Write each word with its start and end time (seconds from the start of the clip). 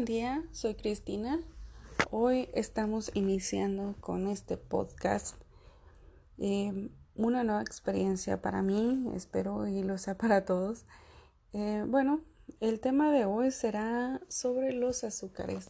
buen 0.00 0.06
día, 0.06 0.42
soy 0.50 0.76
Cristina. 0.76 1.38
Hoy 2.10 2.48
estamos 2.54 3.10
iniciando 3.12 3.94
con 4.00 4.28
este 4.28 4.56
podcast 4.56 5.36
eh, 6.38 6.88
una 7.16 7.44
nueva 7.44 7.60
experiencia 7.60 8.40
para 8.40 8.62
mí, 8.62 9.10
espero 9.14 9.66
y 9.66 9.82
lo 9.82 9.98
sea 9.98 10.16
para 10.16 10.46
todos. 10.46 10.86
Eh, 11.52 11.84
bueno, 11.86 12.22
el 12.60 12.80
tema 12.80 13.12
de 13.12 13.26
hoy 13.26 13.50
será 13.50 14.22
sobre 14.28 14.72
los 14.72 15.04
azúcares. 15.04 15.68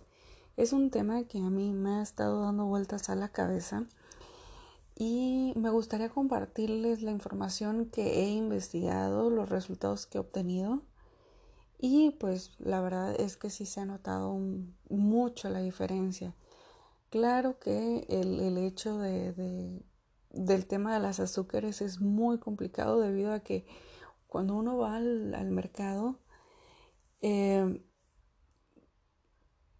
Es 0.56 0.72
un 0.72 0.90
tema 0.90 1.24
que 1.24 1.38
a 1.38 1.50
mí 1.50 1.72
me 1.72 1.98
ha 1.98 2.02
estado 2.02 2.42
dando 2.42 2.66
vueltas 2.66 3.10
a 3.10 3.16
la 3.16 3.30
cabeza 3.30 3.88
y 4.94 5.54
me 5.56 5.70
gustaría 5.70 6.08
compartirles 6.08 7.02
la 7.02 7.10
información 7.10 7.86
que 7.86 8.20
he 8.20 8.28
investigado, 8.28 9.28
los 9.28 9.48
resultados 9.48 10.06
que 10.06 10.18
he 10.18 10.20
obtenido 10.20 10.82
y 11.82 12.10
pues 12.10 12.52
la 12.58 12.82
verdad 12.82 13.18
es 13.18 13.38
que 13.38 13.48
sí 13.48 13.64
se 13.64 13.80
ha 13.80 13.86
notado 13.86 14.38
mucho 14.90 15.48
la 15.48 15.60
diferencia. 15.60 16.34
Claro 17.08 17.58
que 17.58 18.06
el, 18.10 18.58
hecho 18.58 18.98
de, 18.98 19.82
del 20.30 20.66
tema 20.66 20.92
de 20.92 21.00
las 21.00 21.20
azúcares 21.20 21.80
es 21.80 22.00
muy 22.00 22.38
complicado 22.38 23.00
debido 23.00 23.32
a 23.32 23.40
que 23.40 23.66
cuando 24.26 24.54
uno 24.56 24.76
va 24.76 24.96
al, 24.96 25.50
mercado, 25.50 26.18
eh, 27.22 27.82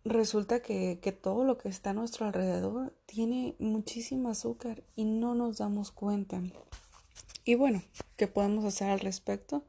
resulta 0.03 0.61
que, 0.61 1.01
que, 1.03 1.13
todo 1.13 1.45
lo 1.45 1.59
que 1.59 1.69
está 1.69 1.91
a 1.91 1.95
nuestro 1.95 2.25
alrededor 2.25 2.97
tiene 3.05 3.57
muchísimo 3.59 4.31
azúcar 4.31 4.83
y 4.97 5.05
no 5.05 5.35
nos 5.35 5.59
damos 5.59 5.93
cuenta. 5.93 6.43
Y 7.45 7.57
bueno, 7.57 7.83
¿qué 8.17 8.27
podemos 8.27 8.65
hacer 8.65 8.89
al 8.89 9.01
respecto? 9.01 9.65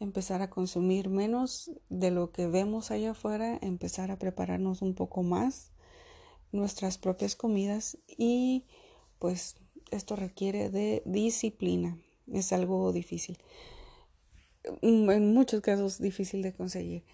Empezar 0.00 0.42
a 0.42 0.50
consumir 0.50 1.08
menos 1.08 1.70
de 1.88 2.10
lo 2.10 2.32
que 2.32 2.46
vemos 2.46 2.90
allá 2.90 3.12
afuera, 3.12 3.58
empezar 3.62 4.10
a 4.10 4.18
prepararnos 4.18 4.82
un 4.82 4.94
poco 4.94 5.22
más 5.22 5.72
nuestras 6.52 6.98
propias 6.98 7.36
comidas 7.36 7.98
y 8.06 8.64
pues 9.18 9.56
esto 9.90 10.16
requiere 10.16 10.70
de 10.70 11.02
disciplina. 11.04 11.98
Es 12.32 12.52
algo 12.52 12.92
difícil. 12.92 13.38
En 14.82 15.34
muchos 15.34 15.60
casos 15.60 16.00
difícil 16.00 16.42
de 16.42 16.54
conseguir. 16.54 17.04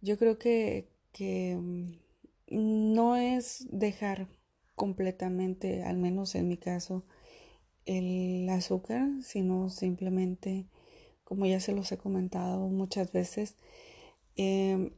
Yo 0.00 0.18
creo 0.18 0.38
que, 0.38 0.88
que 1.12 1.56
mm, 1.56 2.94
no 2.94 3.16
es 3.16 3.66
dejar 3.70 4.28
completamente, 4.74 5.82
al 5.82 5.96
menos 5.96 6.34
en 6.34 6.48
mi 6.48 6.56
caso, 6.56 7.04
el 7.86 8.48
azúcar, 8.48 9.08
sino 9.22 9.68
simplemente 9.68 10.66
como 11.32 11.46
ya 11.46 11.60
se 11.60 11.72
los 11.72 11.90
he 11.92 11.96
comentado 11.96 12.68
muchas 12.68 13.10
veces, 13.10 13.56
em, 14.36 14.90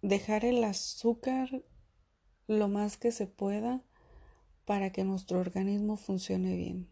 dejar 0.00 0.46
el 0.46 0.64
azúcar 0.64 1.62
lo 2.46 2.68
más 2.68 2.96
que 2.96 3.12
se 3.12 3.26
pueda 3.26 3.84
para 4.64 4.90
que 4.90 5.04
nuestro 5.04 5.38
organismo 5.38 5.98
funcione 5.98 6.56
bien. 6.56 6.88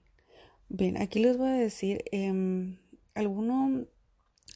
Bien, 0.68 1.00
aquí 1.00 1.18
les 1.18 1.38
voy 1.38 1.48
a 1.48 1.52
decir 1.52 2.04
eh, 2.12 2.76
algunos 3.14 3.86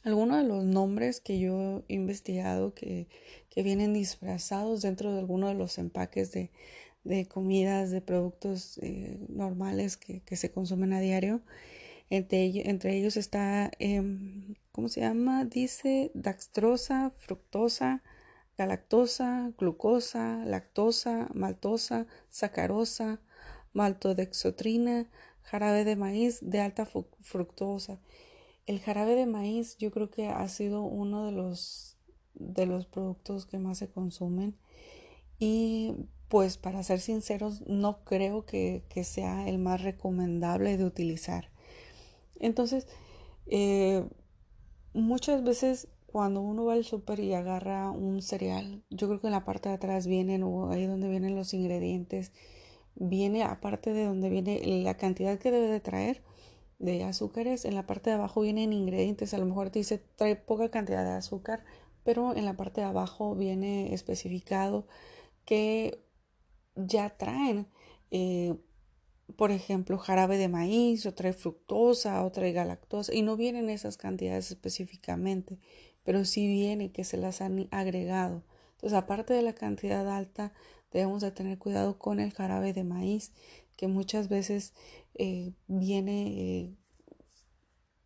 de 0.03 0.43
los 0.43 0.63
nombres 0.63 1.19
que 1.19 1.39
yo 1.39 1.83
he 1.87 1.95
investigado 1.95 2.75
que, 2.75 3.07
vienen 3.55 3.95
disfrazados 3.95 4.83
dentro 4.83 5.11
de 5.11 5.21
algunos 5.21 5.53
de 5.53 5.57
los 5.57 5.79
empaques 5.79 6.31
de, 6.31 6.51
comidas, 7.29 7.89
de 7.89 8.01
productos 8.01 8.77
eh, 8.77 9.25
normales 9.27 9.97
que, 9.97 10.21
que, 10.21 10.35
se 10.35 10.51
consumen 10.51 10.93
a 10.93 10.99
diario. 10.99 11.41
Entre, 12.15 12.95
ellos 12.95 13.17
está, 13.17 13.71
em, 13.79 14.53
¿cómo 14.71 14.87
se 14.87 15.01
llama? 15.01 15.45
Dice 15.45 16.11
daxtrosa, 16.13 17.11
fructosa, 17.17 18.03
galactosa, 18.55 19.51
glucosa, 19.57 20.45
lactosa, 20.45 21.27
maltosa, 21.33 22.05
sacarosa, 22.29 23.19
maltodexotrina, 23.73 25.09
jarabe 25.41 25.85
de 25.85 25.95
maíz 25.95 26.37
de 26.43 26.59
alta 26.59 26.85
fructosa. 27.21 27.99
El 28.67 28.79
jarabe 28.79 29.15
de 29.15 29.25
maíz 29.25 29.75
yo 29.79 29.89
creo 29.89 30.11
que 30.11 30.27
ha 30.27 30.47
sido 30.49 30.83
uno 30.83 31.25
de 31.25 31.31
los, 31.31 31.97
de 32.35 32.67
los 32.67 32.85
productos 32.85 33.47
que 33.47 33.57
más 33.57 33.79
se 33.79 33.89
consumen 33.89 34.55
y 35.39 35.95
pues 36.27 36.57
para 36.57 36.83
ser 36.83 36.99
sinceros 36.99 37.63
no 37.65 38.03
creo 38.03 38.45
que 38.45 38.83
sea 39.03 39.47
el 39.49 39.57
más 39.57 39.81
recomendable 39.81 40.77
de 40.77 40.85
utilizar. 40.85 41.52
Entonces, 42.43 42.87
eh, 43.47 44.05
muchas 44.93 45.43
veces 45.43 45.87
cuando 46.05 46.41
uno 46.41 46.65
va 46.65 46.73
al 46.73 46.83
súper 46.83 47.19
y 47.21 47.33
agarra 47.33 47.89
un 47.89 48.21
cereal, 48.21 48.83
yo 48.89 49.07
creo 49.07 49.21
que 49.21 49.27
en 49.27 49.33
la 49.33 49.45
parte 49.45 49.69
de 49.69 49.75
atrás 49.75 50.07
vienen, 50.07 50.43
o 50.43 50.69
ahí 50.69 50.85
donde 50.85 51.09
vienen 51.09 51.35
los 51.35 51.53
ingredientes, 51.53 52.33
viene 52.95 53.43
aparte 53.43 53.93
de 53.93 54.05
donde 54.05 54.29
viene 54.29 54.61
la 54.83 54.95
cantidad 54.95 55.39
que 55.39 55.51
debe 55.51 55.67
de 55.67 55.79
traer 55.79 56.21
de 56.79 57.03
azúcares, 57.05 57.65
en 57.65 57.75
la 57.75 57.87
parte 57.87 58.09
de 58.09 58.17
abajo 58.17 58.41
vienen 58.41 58.73
ingredientes, 58.73 59.33
a 59.33 59.37
lo 59.37 59.45
mejor 59.45 59.69
te 59.69 59.79
dice 59.79 60.03
trae 60.17 60.35
poca 60.35 60.69
cantidad 60.69 61.03
de 61.03 61.11
azúcar, 61.11 61.63
pero 62.03 62.35
en 62.35 62.45
la 62.45 62.57
parte 62.57 62.81
de 62.81 62.87
abajo 62.87 63.35
viene 63.35 63.93
especificado 63.93 64.85
que 65.45 66.03
ya 66.75 67.17
traen 67.17 67.67
eh, 68.11 68.55
por 69.35 69.51
ejemplo, 69.51 69.97
jarabe 69.97 70.37
de 70.37 70.47
maíz, 70.47 71.05
o 71.05 71.13
trae 71.13 71.33
fructosa, 71.33 72.23
o 72.23 72.31
trae 72.31 72.51
galactosa, 72.51 73.13
y 73.13 73.21
no 73.21 73.37
vienen 73.37 73.69
esas 73.69 73.97
cantidades 73.97 74.51
específicamente, 74.51 75.59
pero 76.03 76.25
sí 76.25 76.47
viene 76.47 76.91
que 76.91 77.03
se 77.03 77.17
las 77.17 77.41
han 77.41 77.67
agregado. 77.71 78.43
Entonces, 78.73 78.97
aparte 78.97 79.33
de 79.33 79.41
la 79.41 79.53
cantidad 79.53 80.07
alta, 80.09 80.53
debemos 80.91 81.21
de 81.21 81.31
tener 81.31 81.57
cuidado 81.57 81.97
con 81.97 82.19
el 82.19 82.33
jarabe 82.33 82.73
de 82.73 82.83
maíz, 82.83 83.31
que 83.75 83.87
muchas 83.87 84.29
veces 84.29 84.73
eh, 85.15 85.53
viene 85.67 86.27
eh, 86.27 86.77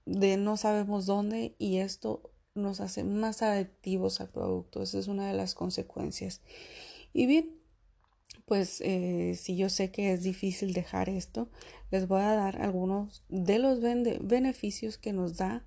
de 0.06 0.38
no 0.38 0.56
sabemos 0.56 1.06
dónde 1.06 1.56
y 1.60 1.78
esto 1.78 2.32
nos 2.56 2.80
hace 2.80 3.04
más 3.04 3.42
adictivos 3.42 4.22
al 4.22 4.30
producto. 4.30 4.82
Esa 4.82 5.00
es 5.00 5.08
una 5.08 5.28
de 5.28 5.34
las 5.34 5.56
consecuencias. 5.56 6.42
Y 7.14 7.26
bien, 7.26 7.57
pues 8.48 8.80
eh, 8.80 9.36
si 9.36 9.58
yo 9.58 9.68
sé 9.68 9.92
que 9.92 10.14
es 10.14 10.24
difícil 10.24 10.72
dejar 10.72 11.10
esto, 11.10 11.50
les 11.92 12.08
voy 12.08 12.22
a 12.22 12.34
dar 12.34 12.62
algunos 12.62 13.26
de 13.28 13.60
los 13.60 13.82
beneficios 13.82 14.98
que 14.98 15.12
nos 15.12 15.36
da 15.36 15.66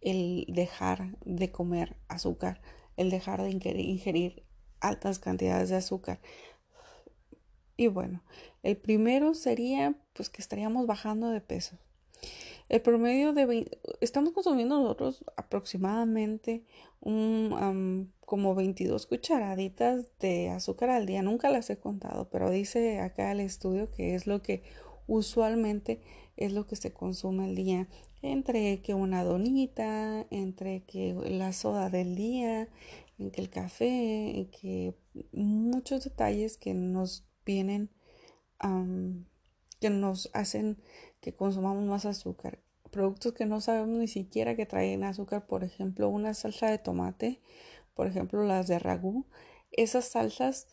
el 0.00 0.44
dejar 0.48 1.16
de 1.24 1.52
comer 1.52 1.94
azúcar, 2.08 2.60
el 2.96 3.10
dejar 3.10 3.42
de 3.42 3.50
ingerir 3.50 4.42
altas 4.80 5.20
cantidades 5.20 5.68
de 5.68 5.76
azúcar. 5.76 6.18
Y 7.76 7.86
bueno, 7.86 8.24
el 8.64 8.76
primero 8.76 9.34
sería 9.34 9.94
pues 10.12 10.28
que 10.28 10.42
estaríamos 10.42 10.88
bajando 10.88 11.30
de 11.30 11.40
peso. 11.40 11.78
El 12.68 12.82
promedio 12.82 13.34
de 13.34 13.70
estamos 14.00 14.32
consumiendo 14.32 14.80
nosotros 14.80 15.24
aproximadamente 15.36 16.64
un, 16.98 18.12
como 18.26 18.54
22 18.54 19.06
cucharaditas 19.06 20.04
de 20.18 20.50
azúcar 20.50 20.90
al 20.90 21.06
día. 21.06 21.22
Nunca 21.22 21.48
las 21.48 21.70
he 21.70 21.78
contado, 21.78 22.28
pero 22.28 22.50
dice 22.50 23.00
acá 23.00 23.32
el 23.32 23.40
estudio 23.40 23.90
que 23.90 24.14
es 24.14 24.26
lo 24.26 24.42
que 24.42 24.62
usualmente 25.06 26.00
es 26.36 26.52
lo 26.52 26.66
que 26.66 26.76
se 26.76 26.92
consume 26.92 27.44
al 27.44 27.54
día. 27.54 27.88
Entre 28.22 28.82
que 28.82 28.94
una 28.94 29.22
donita, 29.22 30.26
entre 30.30 30.82
que 30.82 31.14
la 31.14 31.52
soda 31.52 31.88
del 31.88 32.16
día, 32.16 32.68
en 33.18 33.30
que 33.30 33.40
el 33.40 33.48
café, 33.48 34.48
que 34.60 34.94
muchos 35.32 36.04
detalles 36.04 36.58
que 36.58 36.74
nos 36.74 37.26
vienen, 37.44 37.90
que 39.80 39.90
nos 39.90 40.30
hacen 40.34 40.78
que 41.20 41.34
consumamos 41.34 41.84
más 41.84 42.06
azúcar. 42.06 42.58
Productos 42.90 43.34
que 43.34 43.46
no 43.46 43.60
sabemos 43.60 43.98
ni 43.98 44.08
siquiera 44.08 44.56
que 44.56 44.66
traen 44.66 45.04
azúcar, 45.04 45.46
por 45.46 45.62
ejemplo, 45.62 46.08
una 46.08 46.34
salsa 46.34 46.70
de 46.70 46.78
tomate, 46.78 47.40
por 47.96 48.06
ejemplo, 48.06 48.44
las 48.44 48.68
de 48.68 48.78
ragú. 48.78 49.26
Esas 49.72 50.04
salsas 50.04 50.68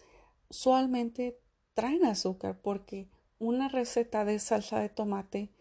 usualmente 0.49 1.39
traen 1.73 2.05
azúcar 2.05 2.59
porque 2.61 3.09
una 3.39 3.69
receta 3.69 4.25
de 4.25 4.37
salsa 4.37 4.79
de 4.79 4.89
tomate 4.89 5.51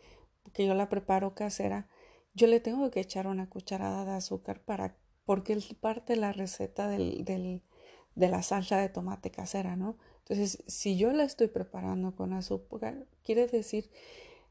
que 0.52 0.66
yo 0.66 0.74
la 0.74 0.88
preparo 0.88 1.34
casera, 1.34 1.88
yo 2.34 2.48
le 2.48 2.60
tengo 2.60 2.90
que 2.90 3.00
echar 3.00 3.26
una 3.26 3.48
cucharada 3.48 4.04
de 4.04 4.12
azúcar 4.12 4.60
para 4.60 4.96
porque 5.24 5.52
es 5.52 5.72
parte 5.74 6.14
de 6.14 6.20
la 6.20 6.32
receta 6.32 6.88
del, 6.88 7.24
de 7.24 8.28
la 8.28 8.42
salsa 8.42 8.78
de 8.78 8.88
tomate 8.88 9.30
casera, 9.30 9.76
¿no? 9.76 9.96
Entonces, 10.18 10.64
si 10.66 10.96
yo 10.96 11.12
la 11.12 11.22
estoy 11.22 11.46
preparando 11.46 12.16
con 12.16 12.32
azúcar, 12.32 13.06
quiere 13.22 13.46
decir 13.46 13.88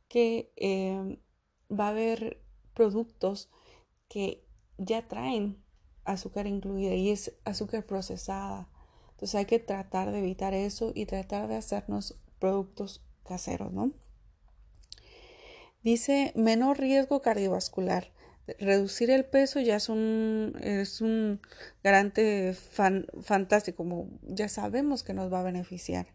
que 0.07 0.53
em, 0.55 1.17
va 1.69 1.87
a 1.87 1.89
haber 1.89 2.41
productos 2.73 3.49
que 4.07 4.45
ya 4.77 5.07
traen 5.07 5.61
azúcar 6.05 6.47
incluida 6.47 6.93
y 6.93 7.09
es 7.09 7.33
azúcar 7.45 7.85
procesada. 7.85 8.67
Entonces 9.11 9.35
hay 9.35 9.45
que 9.45 9.59
tratar 9.59 10.11
de 10.11 10.19
evitar 10.19 10.53
eso 10.53 10.91
y 10.95 11.05
tratar 11.05 11.47
de 11.47 11.55
hacernos 11.55 12.19
productos 12.39 13.03
caseros, 13.23 13.71
¿no? 13.71 13.91
Dice 15.83 16.31
menor 16.35 16.79
riesgo 16.79 17.21
cardiovascular. 17.21 18.11
reducir 18.59 19.11
el 19.11 19.25
peso 19.25 19.59
ya 19.59 19.75
es 19.75 19.87
un, 19.87 20.57
es 20.61 21.01
un 21.01 21.39
garante 21.83 22.53
fantástico, 22.53 23.77
como 23.77 24.09
ya 24.23 24.49
sabemos 24.49 25.03
que 25.03 25.13
nos 25.13 25.31
va 25.31 25.39
a 25.39 25.43
beneficiar. 25.43 26.07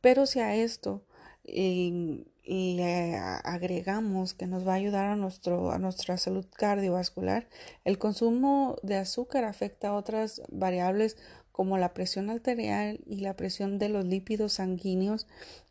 Pero 0.00 0.26
si 0.26 0.40
a 0.40 0.54
esto 0.54 1.04
y, 1.48 2.24
le 2.44 3.16
agregamos 3.16 4.32
que 4.32 4.46
nos 4.46 4.66
va 4.66 4.72
a 4.72 4.76
ayudar 4.76 5.04
a, 5.04 5.16
nuestro, 5.16 5.70
a 5.70 5.78
nuestra 5.78 6.16
salud 6.16 6.46
cardiovascular, 6.56 7.46
el 7.84 7.98
consumo 7.98 8.76
de 8.82 8.96
azúcar 8.96 9.44
afecta 9.44 9.88
a 9.88 9.94
otras 9.94 10.40
variables 10.48 11.18
como 11.52 11.76
la 11.76 11.92
presión 11.92 12.30
arterial 12.30 13.00
y 13.06 13.16
la 13.16 13.36
presión 13.36 13.78
de 13.78 13.90
los 13.90 14.06
lípidos 14.06 14.54
sanguíneos 14.54 15.26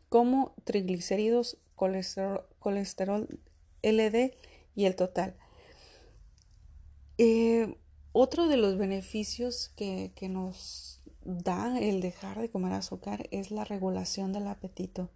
como 0.08 0.54
triglicéridos, 0.64 1.58
colesterol, 1.74 2.44
colesterol 2.60 3.26
LD 3.82 4.34
y 4.76 4.84
el 4.84 4.94
total. 4.94 5.34
Eh, 7.16 7.74
otro 8.12 8.46
de 8.46 8.56
los 8.56 8.78
beneficios 8.78 9.70
que, 9.76 10.12
que 10.14 10.28
nos 10.28 11.02
da 11.24 11.78
el 11.78 12.00
dejar 12.00 12.40
de 12.40 12.50
comer 12.50 12.72
azúcar 12.72 13.26
es 13.30 13.50
la 13.50 13.64
regulación 13.64 14.32
del 14.32 14.46
apetito. 14.46 15.10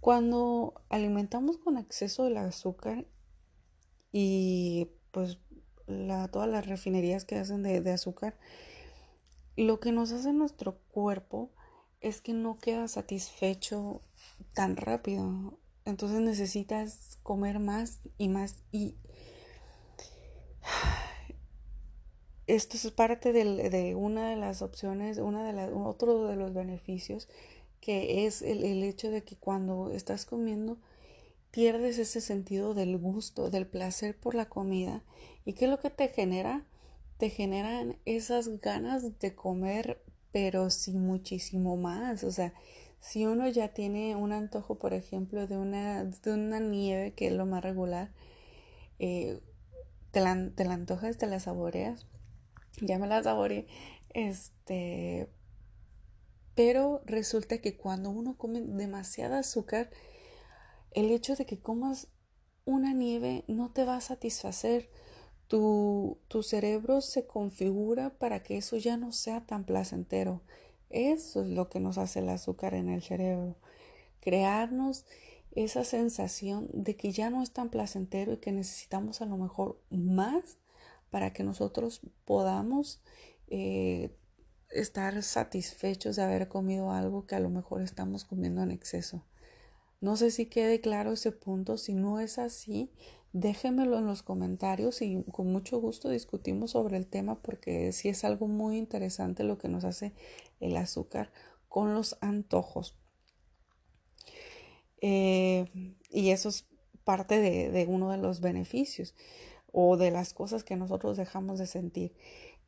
Cuando 0.00 0.82
alimentamos 0.88 1.58
con 1.58 1.76
exceso 1.76 2.24
del 2.24 2.38
azúcar 2.38 3.06
y 4.12 4.88
pues 5.10 5.38
todas 6.30 6.48
las 6.48 6.66
refinerías 6.66 7.24
que 7.24 7.36
hacen 7.36 7.62
de, 7.62 7.90
azúcar, 7.90 8.38
lo 9.56 9.78
que 9.80 9.92
nos 9.92 10.12
hace 10.12 10.32
nuestro 10.32 10.78
cuerpo 10.92 11.50
es 12.00 12.22
que 12.22 12.32
no 12.32 12.58
queda 12.58 12.88
satisfecho 12.88 14.00
tan 14.54 14.76
rápido. 14.76 15.58
Entonces 15.84 16.20
necesitas 16.20 17.18
comer 17.22 17.58
más 17.58 18.00
y 18.16 18.28
más 18.28 18.62
y 18.72 18.96
esto 22.46 22.76
es 22.76 22.90
parte 22.90 23.32
de, 23.32 23.94
una 23.94 24.30
de 24.30 24.36
las 24.36 24.62
opciones, 24.62 25.18
una 25.18 25.52
de 25.52 25.72
otro 25.74 26.26
de 26.26 26.36
los 26.36 26.54
beneficios 26.54 27.28
que 27.80 28.26
es 28.26 28.42
el, 28.42 28.82
hecho 28.82 29.10
de 29.10 29.24
que 29.24 29.36
cuando 29.36 29.90
estás 29.90 30.26
comiendo 30.26 30.78
pierdes 31.50 31.98
ese 31.98 32.20
sentido 32.20 32.74
del 32.74 32.96
gusto, 32.98 33.50
del 33.50 33.66
placer 33.66 34.16
por 34.16 34.34
la 34.34 34.48
comida. 34.48 35.02
¿Y 35.44 35.54
qué 35.54 35.64
es 35.64 35.70
lo 35.70 35.80
que 35.80 35.90
te 35.90 36.08
genera? 36.08 36.64
Te 37.18 37.30
generan 37.30 37.96
esas 38.04 38.60
ganas 38.60 39.18
de 39.18 39.34
comer, 39.34 40.02
pero 40.32 40.70
sin 40.70 41.04
muchísimo 41.04 41.76
más. 41.76 42.22
O 42.24 42.30
sea, 42.30 42.54
si 43.00 43.26
uno 43.26 43.48
ya 43.48 43.68
tiene 43.68 44.14
un 44.14 44.32
antojo, 44.32 44.78
por 44.78 44.94
ejemplo, 44.94 45.46
de 45.46 45.56
una, 45.56 46.04
de 46.04 46.32
una 46.32 46.60
nieve, 46.60 47.12
que 47.14 47.28
es 47.28 47.32
lo 47.32 47.46
más 47.46 47.62
regular, 47.64 48.12
eh, 48.98 49.40
te, 50.12 50.20
la, 50.20 50.50
te 50.54 50.64
la 50.64 50.74
antojas, 50.74 51.16
te 51.16 51.26
la 51.26 51.40
saboreas. 51.40 52.06
Ya 52.80 52.98
me 52.98 53.06
la 53.06 53.22
saboreé. 53.22 53.66
Este, 54.10 55.28
pero 56.54 57.02
resulta 57.04 57.58
que 57.58 57.76
cuando 57.76 58.10
uno 58.10 58.36
come 58.36 58.60
demasiada 58.60 59.38
azúcar, 59.40 59.90
el 60.92 61.10
hecho 61.10 61.36
de 61.36 61.46
que 61.46 61.60
comas 61.60 62.08
una 62.64 62.92
nieve 62.92 63.44
no 63.48 63.72
te 63.72 63.84
va 63.84 63.96
a 63.96 64.00
satisfacer. 64.00 64.90
Tu, 65.48 66.18
tu 66.28 66.42
cerebro 66.42 67.00
se 67.00 67.26
configura 67.26 68.10
para 68.18 68.42
que 68.42 68.56
eso 68.56 68.76
ya 68.76 68.96
no 68.96 69.12
sea 69.12 69.44
tan 69.46 69.64
placentero. 69.64 70.42
Eso 70.90 71.42
es 71.42 71.48
lo 71.48 71.68
que 71.68 71.80
nos 71.80 71.98
hace 71.98 72.20
el 72.20 72.28
azúcar 72.28 72.74
en 72.74 72.88
el 72.88 73.02
cerebro. 73.02 73.56
Crearnos 74.20 75.06
esa 75.52 75.84
sensación 75.84 76.68
de 76.72 76.96
que 76.96 77.10
ya 77.10 77.30
no 77.30 77.42
es 77.42 77.52
tan 77.52 77.70
placentero 77.70 78.34
y 78.34 78.36
que 78.38 78.52
necesitamos 78.52 79.20
a 79.20 79.26
lo 79.26 79.36
mejor 79.36 79.80
más 79.90 80.58
para 81.10 81.32
que 81.32 81.42
nosotros 81.42 82.00
podamos 82.24 83.02
eh, 83.48 84.16
estar 84.70 85.22
satisfechos 85.22 86.16
de 86.16 86.22
haber 86.22 86.48
comido 86.48 86.92
algo 86.92 87.26
que 87.26 87.34
a 87.34 87.40
lo 87.40 87.50
mejor 87.50 87.82
estamos 87.82 88.24
comiendo 88.24 88.62
en 88.62 88.70
exceso. 88.70 89.24
No 90.00 90.16
sé 90.16 90.30
si 90.30 90.46
quede 90.46 90.80
claro 90.80 91.12
ese 91.12 91.32
punto. 91.32 91.76
Si 91.76 91.94
no 91.94 92.20
es 92.20 92.38
así, 92.38 92.90
déjenmelo 93.32 93.98
en 93.98 94.06
los 94.06 94.22
comentarios 94.22 95.02
y 95.02 95.24
con 95.30 95.52
mucho 95.52 95.78
gusto 95.78 96.08
discutimos 96.08 96.72
sobre 96.72 96.96
el 96.96 97.06
tema 97.06 97.40
porque 97.42 97.92
sí 97.92 98.08
es 98.08 98.24
algo 98.24 98.48
muy 98.48 98.78
interesante 98.78 99.44
lo 99.44 99.58
que 99.58 99.68
nos 99.68 99.84
hace 99.84 100.14
el 100.58 100.76
azúcar 100.76 101.30
con 101.68 101.94
los 101.94 102.16
antojos. 102.20 102.96
Eh, 105.02 105.94
y 106.10 106.30
eso 106.30 106.48
es 106.48 106.66
parte 107.04 107.38
de, 107.38 107.86
uno 107.86 108.10
de 108.10 108.18
los 108.18 108.40
beneficios 108.40 109.14
o 109.72 109.96
de 109.96 110.10
las 110.10 110.32
cosas 110.32 110.64
que 110.64 110.76
nosotros 110.76 111.16
dejamos 111.16 111.58
de 111.58 111.66
sentir. 111.66 112.14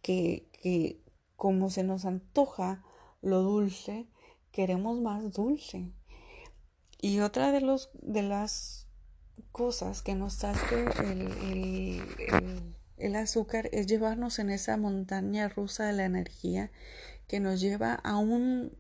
Que, 0.03 0.49
que 0.61 1.02
como 1.43 1.71
se 1.71 1.83
nos 1.83 2.05
antoja 2.05 2.85
lo 3.21 3.43
dulce, 3.43 4.07
queremos 4.53 5.01
más 5.01 5.33
dulce. 5.33 5.91
Y 7.01 7.19
otra 7.19 7.51
de, 7.51 7.61
los, 7.61 7.91
de 7.95 8.23
las 8.23 8.87
cosas 9.51 10.03
que 10.03 10.15
nos 10.15 10.45
hace 10.45 10.85
el, 11.03 12.73
el, 12.97 13.17
azúcar 13.17 13.69
es 13.73 13.89
llevarnos 13.89 14.39
en 14.39 14.51
esa 14.51 14.77
montaña 14.77 15.49
rusa 15.49 15.85
de 15.85 15.95
la 15.95 16.05
energía 16.05 16.71
que 17.27 17.41
nos 17.41 17.61
lleva 17.61 17.95
a 17.95 18.19
un 18.19 18.79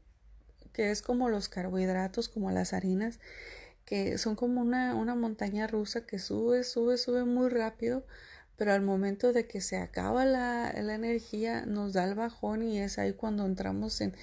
que 0.72 0.92
es 0.92 1.02
como 1.02 1.28
los 1.30 1.48
carbohidratos, 1.48 2.28
como 2.28 2.52
las 2.52 2.74
harinas, 2.74 3.18
que 3.84 4.18
son 4.18 4.36
como 4.36 4.60
una, 4.60 4.94
una 4.94 5.16
montaña 5.16 5.66
rusa 5.66 6.06
que 6.06 6.20
sube, 6.20 6.62
sube, 6.62 6.96
sube 6.96 7.24
muy 7.24 7.48
rápido, 7.48 8.06
pero 8.56 8.72
al 8.72 8.82
momento 8.82 9.32
de 9.32 9.46
que 9.46 9.60
se 9.60 9.78
acaba 9.78 10.24
la, 10.24 10.70
energía 10.70 11.66
nos 11.66 11.92
da 11.92 12.04
el 12.04 12.14
bajón 12.14 12.62
y 12.62 12.78
es 12.78 12.98
ahí 12.98 13.12
cuando 13.12 13.46
entramos 13.46 14.00
en, 14.00 14.14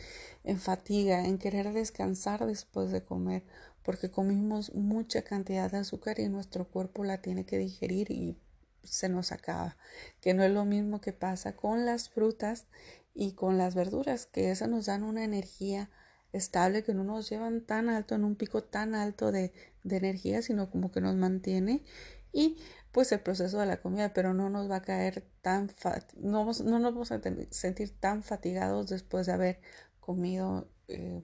en 0.44 0.60
fatiga, 0.60 1.26
en 1.26 1.38
querer 1.38 1.74
descansar 1.74 2.46
después 2.46 2.92
de 2.92 3.04
comer, 3.04 3.44
porque 3.84 4.12
comimos 4.12 4.74
mucha 4.76 5.24
cantidad 5.24 5.72
de 5.72 5.80
azúcar 5.80 6.20
y 6.20 6.30
nuestro 6.30 6.68
cuerpo 6.68 7.04
la 7.04 7.22
tiene 7.22 7.46
que 7.46 7.58
digerir 7.58 8.12
y 8.12 8.38
se 8.84 9.10
nos 9.10 9.32
acaba, 9.32 9.78
que 10.22 10.34
no 10.34 10.44
es 10.44 10.52
lo 10.52 10.66
mismo 10.66 11.02
que 11.02 11.14
pasa 11.14 11.56
con 11.56 11.86
las 11.86 12.10
frutas 12.10 12.66
y 13.14 13.34
con 13.34 13.58
las 13.58 13.76
verduras, 13.76 14.26
que 14.26 14.52
esas 14.52 14.70
nos 14.70 14.86
dan 14.86 15.04
una 15.04 15.24
energía 15.24 15.90
estable, 16.32 16.84
que 16.84 16.94
no 16.94 17.04
nos 17.04 17.30
llevan 17.30 17.62
tan 17.62 17.90
alto, 17.90 18.16
en 18.16 18.24
un 18.24 18.36
pico 18.36 18.64
tan 18.64 18.96
alto 18.96 19.32
de, 19.32 19.52
de 19.84 19.98
energía, 19.98 20.42
sino 20.42 20.70
como 20.70 20.92
que 20.92 21.02
nos 21.02 21.16
mantiene 21.16 21.84
y 22.32 22.58
pues 22.92 23.12
el 23.12 23.20
proceso 23.20 23.60
de 23.60 23.66
la 23.66 23.82
comida, 23.82 24.14
pero 24.14 24.34
no 24.34 24.50
nos 24.50 24.70
va 24.70 24.78
a 24.78 24.82
caer 24.82 25.24
tan, 25.42 25.72
no, 26.18 26.46
no 26.46 26.80
nos 26.80 26.94
vamos 26.94 27.12
a 27.12 27.22
sentir 27.52 27.92
tan 28.00 28.24
fatigados 28.24 28.90
después 28.90 29.28
de 29.28 29.34
haber 29.34 29.60
comido 30.00 30.68
eh, 30.88 31.22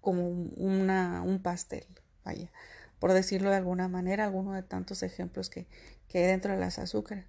como 0.00 0.28
una, 0.28 1.22
un 1.22 1.42
pastel, 1.42 1.86
vaya, 2.24 2.50
por 2.98 3.12
decirlo 3.12 3.50
de 3.50 3.56
alguna 3.56 3.88
manera, 3.88 4.24
alguno 4.24 4.54
de 4.54 4.62
tantos 4.62 5.02
ejemplos 5.02 5.50
que, 5.50 5.66
que 6.06 6.18
hay 6.18 6.26
dentro 6.26 6.52
de 6.52 6.58
las 6.58 6.78
azúcares. 6.78 7.26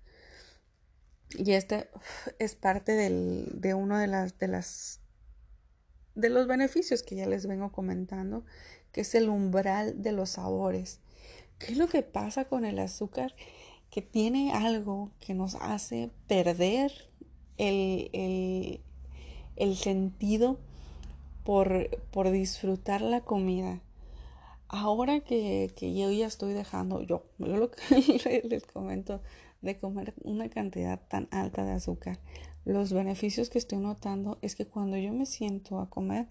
Y 1.29 1.53
este 1.53 1.89
es 2.39 2.55
parte 2.55 2.91
del, 2.91 3.49
de 3.61 3.73
uno 3.73 3.97
de 3.97 4.07
las, 4.07 4.37
de 4.37 4.47
las 4.47 5.01
de 6.15 6.29
los 6.29 6.47
beneficios 6.47 7.03
que 7.03 7.15
ya 7.15 7.25
les 7.25 7.47
vengo 7.47 7.71
comentando, 7.71 8.45
que 8.91 9.01
es 9.01 9.15
el 9.15 9.29
umbral 9.29 10.01
de 10.01 10.11
los 10.11 10.31
sabores. 10.31 10.99
¿Qué 11.65 11.73
es 11.73 11.77
lo 11.77 11.87
que 11.87 12.03
pasa 12.03 12.45
con 12.45 12.65
el 12.65 12.79
azúcar? 12.79 13.35
Que 13.89 14.01
tiene 14.01 14.53
algo 14.53 15.11
que 15.19 15.33
nos 15.33 15.55
hace 15.55 16.09
perder 16.27 16.91
el, 17.57 18.79
sentido 19.75 20.59
por, 21.43 21.89
por, 22.11 22.31
disfrutar 22.31 23.01
la 23.01 23.21
comida. 23.21 23.81
Ahora 24.67 25.19
que, 25.19 25.71
yo 25.79 26.11
ya 26.11 26.27
estoy 26.27 26.53
dejando, 26.53 27.01
yo, 27.01 27.25
lo 27.37 27.69
que 27.71 28.41
les 28.49 28.65
comento, 28.65 29.21
de 29.61 29.77
comer 29.77 30.13
una 30.23 30.49
cantidad 30.49 30.99
tan 31.07 31.27
alta 31.29 31.63
de 31.63 31.73
azúcar, 31.73 32.17
los 32.65 32.93
beneficios 32.93 33.49
que 33.49 33.59
estoy 33.59 33.79
notando 33.79 34.39
es 34.41 34.55
que 34.55 34.65
cuando 34.65 34.97
yo 34.97 35.13
me 35.13 35.25
siento 35.25 35.79
a 35.79 35.89
comer, 35.89 36.27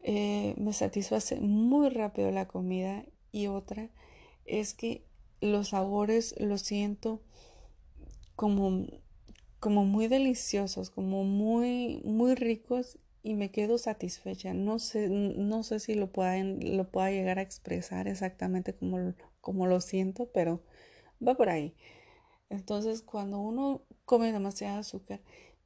eh, 0.00 0.54
me 0.58 0.72
satisface 0.72 1.40
muy 1.40 1.88
rápido 1.88 2.30
la 2.30 2.46
comida 2.46 3.04
y 3.32 3.46
otra 3.46 3.90
es 4.48 4.74
que 4.74 5.04
los 5.40 5.68
sabores 5.68 6.34
los 6.38 6.62
siento 6.62 7.22
como, 8.34 8.86
como 9.60 9.84
muy 9.84 10.08
deliciosos, 10.08 10.90
como 10.90 11.24
muy, 11.24 12.02
muy 12.04 12.34
ricos 12.34 12.98
y 13.22 13.34
me 13.34 13.50
quedo 13.50 13.78
satisfecha. 13.78 14.54
No 14.54 14.78
sé, 14.78 15.08
no 15.08 15.62
sé 15.62 15.80
si 15.80 15.94
lo, 15.94 16.10
pueden, 16.12 16.76
lo 16.76 16.90
pueda 16.90 17.10
llegar 17.10 17.38
a 17.38 17.42
expresar 17.42 18.08
exactamente 18.08 18.74
como, 18.74 19.14
como 19.40 19.66
lo 19.66 19.80
siento, 19.80 20.30
pero 20.32 20.62
va 21.26 21.34
por 21.34 21.48
ahí. 21.48 21.74
Entonces, 22.48 23.02
cuando 23.02 23.38
uno 23.38 23.82
come 24.04 24.32
demasiado 24.32 24.78
azúcar, 24.78 25.20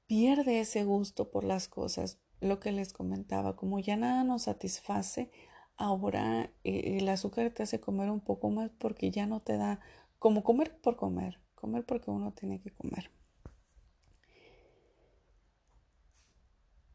pierde 0.07 0.61
ese 0.61 0.85
gusto 0.85 1.31
por 1.31 1.45
las 1.45 1.69
cosas. 1.69 2.19
Lo 2.41 2.59
que 2.59 2.73
les 2.73 2.93
comentaba, 2.93 3.55
como 3.55 3.79
ya 3.79 3.97
nada 3.97 4.25
nos 4.25 4.43
satisface, 4.43 5.31
ahora 5.77 6.51
eh, 6.65 6.99
el 6.99 7.09
azúcar 7.09 7.51
te 7.51 7.63
hace 7.63 7.81
comer 7.81 8.11
un 8.11 8.21
poco 8.21 8.51
más 8.51 8.71
porque 8.79 9.11
ya 9.11 9.27
no 9.27 9.41
te 9.41 9.57
da 9.57 9.81
como 10.19 10.45
comer 10.45 10.77
por 10.81 10.97
comer, 10.97 11.41
comer 11.55 11.85
porque 11.85 12.11
uno 12.11 12.33
tiene 12.33 12.61
que 12.61 12.71
comer. 12.71 13.11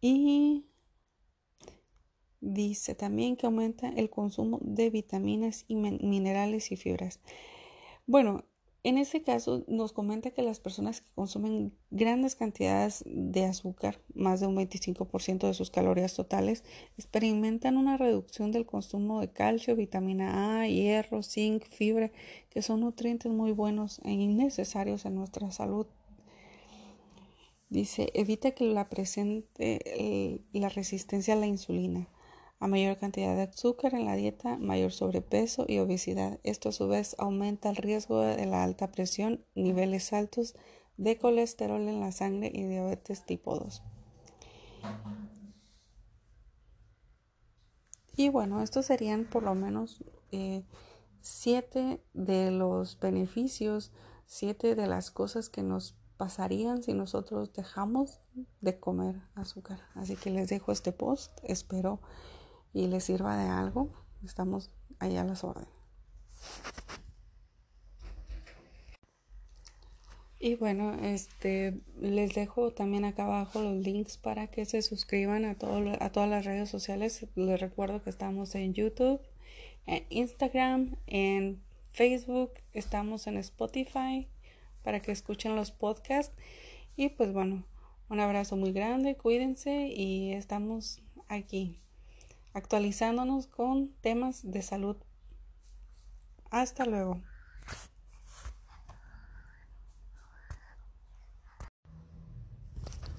Y 0.01 0.65
dice 2.39 2.96
también 2.96 3.36
que 3.36 3.46
aumenta 3.46 3.89
el 3.89 4.10
consumo 4.10 4.60
de 4.62 4.89
vitaminas 4.89 5.65
y 5.67 5.75
minerales 5.75 6.72
y 6.72 6.77
fibras. 6.77 7.19
Bueno, 8.05 8.46
en 8.84 8.98
este 8.98 9.22
caso 9.22 9.65
nos 9.67 9.91
comenta 9.91 10.31
que 10.31 10.41
las 10.41 10.60
personas 10.60 11.01
que 11.01 11.12
consumen 11.13 11.74
grandes 11.89 12.36
cantidades 12.36 13.03
de 13.05 13.46
azúcar, 13.46 14.00
más 14.13 14.39
de 14.39 14.48
un 14.48 14.55
25% 14.55 15.48
de 15.48 15.53
sus 15.53 15.72
calorías 15.72 16.13
totales, 16.13 16.63
experimentan 16.98 17.77
una 17.77 17.98
reducción 17.98 18.51
del 18.51 18.65
consumo 18.65 19.19
de 19.19 19.31
calcio, 19.31 19.75
vitamina 19.75 20.62
A, 20.62 20.67
hierro, 20.67 21.24
zinc, 21.24 21.65
fibra, 21.65 22.12
que 22.50 22.62
son 22.62 22.81
nutrientes 22.81 23.31
muy 23.31 23.51
buenos 23.51 24.00
e 24.03 24.12
innecesarios 24.12 25.05
en 25.05 25.15
nuestra 25.15 25.51
salud. 25.51 25.88
Dice, 27.69 28.12
evita 28.13 28.51
que 28.51 28.63
la 28.63 28.88
presente 28.88 30.41
la 30.53 30.69
resistencia 30.69 31.34
a 31.34 31.38
la 31.38 31.48
insulina. 31.48 32.07
A 32.60 32.68
mayor 32.68 32.98
cantidad 32.98 33.36
de 33.36 33.44
azúcar 33.44 33.94
en 33.94 34.06
la 34.06 34.16
dieta, 34.16 34.58
mayor 34.58 34.92
sobrepeso 34.92 35.66
y 35.68 35.80
obesidad. 35.80 36.40
Esto 36.44 36.70
a 36.70 36.72
su 36.72 36.88
vez 36.88 37.16
aumenta 37.20 37.70
el 37.70 37.76
riesgo 37.76 38.22
de 38.22 38.46
la 38.46 38.64
alta 38.64 38.92
presión, 38.92 39.46
niveles 39.54 40.12
altos 40.12 40.56
de 40.98 41.18
colesterol 41.18 41.88
en 41.88 42.00
la 42.00 42.12
sangre 42.12 42.52
y 42.54 42.64
diabetes 42.64 43.26
tipo 43.26 43.56
2. 43.56 43.84
Y 48.16 48.30
bueno, 48.30 48.64
estos 48.64 48.88
serían 48.88 49.26
por 49.26 49.44
lo 49.44 49.54
menos 49.54 50.04
eh, 50.32 50.64
siete 51.22 52.02
de 52.14 52.50
los 52.50 53.00
beneficios, 53.00 53.92
siete 54.26 54.74
de 54.74 54.88
las 54.88 55.12
cosas 55.12 55.50
que 55.50 55.62
nos 55.62 55.96
pasarían 56.18 56.82
si 56.82 56.94
nosotros 56.94 57.54
dejamos 57.54 58.20
de 58.60 58.80
comer 58.80 59.22
azúcar. 59.36 59.82
Así 59.94 60.16
que 60.16 60.32
les 60.32 60.50
dejo 60.50 60.72
este 60.72 60.92
post. 60.92 61.38
Espero 61.44 62.02
y 62.77 62.86
les 62.86 63.05
sirva 63.05 63.36
de 63.36 63.50
algo, 63.50 63.89
estamos 64.24 64.69
ahí 65.00 65.17
a 65.17 65.24
las 65.24 65.43
órdenes. 65.43 65.69
Y 70.39 70.53
bueno, 70.53 70.93
este 71.01 71.81
les 72.00 72.36
dejo 72.36 72.72
también 72.72 73.03
acá 73.03 73.24
abajo 73.24 73.63
los 73.63 73.75
links 73.77 74.17
para 74.17 74.46
que 74.48 74.65
se 74.65 74.84
suscriban 74.84 75.43
a, 75.43 75.57
a 76.00 76.12
todas 76.12 76.29
las 76.29 76.46
redes 76.46 76.69
sociales. 76.69 77.25
Les 77.34 77.60
recuerdo 77.60 78.03
que 78.03 78.12
estamos 78.12 78.53
en 78.53 78.75
YouTube, 78.75 79.19
en 79.88 80.05
Instagram, 80.10 80.98
en 81.07 81.63
Facebook, 81.89 82.51
estamos 82.74 83.25
en 83.25 83.38
Spotify 83.38 84.27
para 84.84 85.01
que 85.01 85.12
escuchen 85.12 85.55
los 85.55 85.72
podcasts. 85.72 86.36
Y 86.96 87.10
pues 87.10 87.34
bueno, 87.34 87.65
un 88.07 88.19
abrazo 88.19 88.55
muy 88.55 88.72
grande, 88.72 89.15
cuídense 89.15 89.88
y 89.88 90.34
estamos 90.34 91.01
aquí 91.27 91.81
actualizándonos 92.58 93.46
con 93.46 93.90
temas 94.02 94.42
de 94.44 94.64
salud. 94.64 94.98
Hasta 96.50 96.86
luego. 96.86 97.22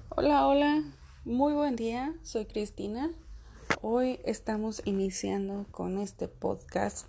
Hola, 0.09 0.45
hola, 0.45 0.83
muy 1.23 1.53
buen 1.53 1.77
día, 1.77 2.13
soy 2.21 2.47
Cristina. 2.47 3.11
Hoy 3.81 4.19
estamos 4.25 4.81
iniciando 4.83 5.65
con 5.71 5.99
este 5.99 6.27
podcast. 6.27 7.07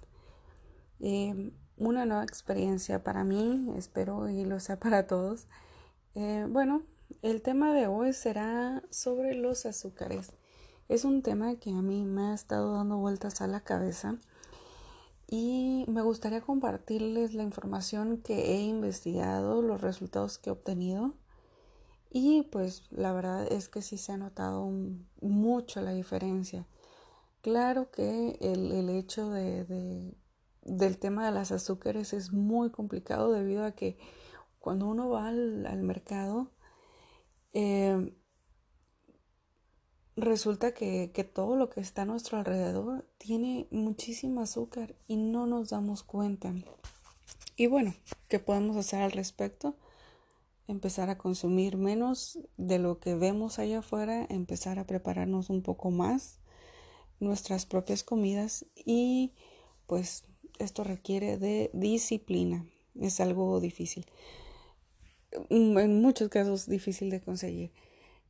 Eh, 1.00 1.50
una 1.78 2.06
nueva 2.06 2.22
experiencia 2.22 3.02
para 3.02 3.24
mí, 3.24 3.72
espero 3.76 4.28
y 4.28 4.44
lo 4.44 4.60
sea 4.60 4.78
para 4.78 5.08
todos. 5.08 5.48
Eh, 6.14 6.46
bueno, 6.48 6.84
el 7.22 7.42
tema 7.42 7.74
de 7.74 7.88
hoy 7.88 8.12
será 8.12 8.84
sobre 8.90 9.34
los 9.34 9.66
azúcares. 9.66 10.32
Es 10.90 11.04
un 11.04 11.22
tema 11.22 11.54
que 11.54 11.70
a 11.70 11.82
mí 11.82 12.04
me 12.04 12.22
ha 12.22 12.34
estado 12.34 12.74
dando 12.74 12.96
vueltas 12.96 13.40
a 13.40 13.46
la 13.46 13.60
cabeza 13.60 14.18
y 15.28 15.84
me 15.86 16.02
gustaría 16.02 16.40
compartirles 16.40 17.32
la 17.32 17.44
información 17.44 18.16
que 18.18 18.56
he 18.56 18.62
investigado, 18.62 19.62
los 19.62 19.80
resultados 19.82 20.38
que 20.38 20.50
he 20.50 20.52
obtenido 20.52 21.14
y 22.10 22.42
pues 22.50 22.88
la 22.90 23.12
verdad 23.12 23.46
es 23.52 23.68
que 23.68 23.82
sí 23.82 23.98
se 23.98 24.10
ha 24.10 24.16
notado 24.16 24.68
mucho 25.20 25.80
la 25.80 25.92
diferencia. 25.92 26.66
Claro 27.40 27.92
que 27.92 28.36
el, 28.40 28.90
hecho 28.90 29.30
de, 29.30 30.12
del 30.64 30.98
tema 30.98 31.24
de 31.24 31.30
las 31.30 31.52
azúcares 31.52 32.12
es 32.12 32.32
muy 32.32 32.70
complicado 32.70 33.30
debido 33.30 33.64
a 33.64 33.76
que 33.76 33.96
cuando 34.58 34.88
uno 34.88 35.08
va 35.08 35.28
al, 35.28 35.82
mercado 35.84 36.50
eh, 37.52 38.12
resulta 40.16 40.72
que, 40.72 41.30
todo 41.32 41.56
lo 41.56 41.70
que 41.70 41.80
está 41.80 42.02
a 42.02 42.06
nuestro 42.06 42.38
alrededor 42.38 43.04
tiene 43.18 43.66
muchísimo 43.70 44.40
azúcar 44.40 44.94
y 45.08 45.16
no 45.16 45.46
nos 45.46 45.70
damos 45.70 46.02
cuenta. 46.02 46.52
Y 47.56 47.66
bueno, 47.66 47.94
¿qué 48.28 48.38
podemos 48.38 48.76
hacer 48.76 49.02
al 49.02 49.12
respecto? 49.12 49.74
Empezar 50.66 51.10
a 51.10 51.18
consumir 51.18 51.76
menos 51.76 52.38
de 52.56 52.78
lo 52.78 53.00
que 53.00 53.14
vemos 53.14 53.58
allá 53.58 53.80
afuera, 53.80 54.26
empezar 54.30 54.78
a 54.78 54.86
prepararnos 54.86 55.50
un 55.50 55.62
poco 55.62 55.90
más 55.90 56.38
nuestras 57.18 57.66
propias 57.66 58.02
comidas 58.02 58.64
y 58.74 59.32
pues 59.86 60.24
esto 60.58 60.84
requiere 60.84 61.36
de 61.36 61.70
disciplina. 61.72 62.66
Es 62.98 63.20
algo 63.20 63.60
difícil. 63.60 64.06
En 65.48 66.00
muchos 66.00 66.28
casos 66.28 66.68
difícil 66.68 67.10
de 67.10 67.20
conseguir. 67.20 67.72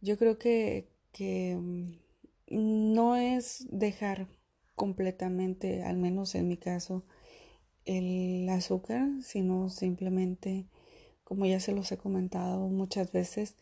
Yo 0.00 0.16
creo 0.16 0.38
que, 0.38 0.88
que 1.12 1.56
mm, 1.56 1.92
no 2.92 3.16
es 3.16 3.66
dejar 3.70 4.28
completamente, 4.74 5.82
al 5.82 5.96
menos 5.96 6.34
en 6.34 6.48
mi 6.48 6.56
caso, 6.56 7.04
el 7.84 8.48
azúcar, 8.48 9.08
sino 9.22 9.68
simplemente, 9.68 10.66
como 11.24 11.46
ya 11.46 11.60
se 11.60 11.72
los 11.72 11.90
he 11.92 11.98
comentado 11.98 12.68
muchas 12.68 13.12
veces, 13.12 13.56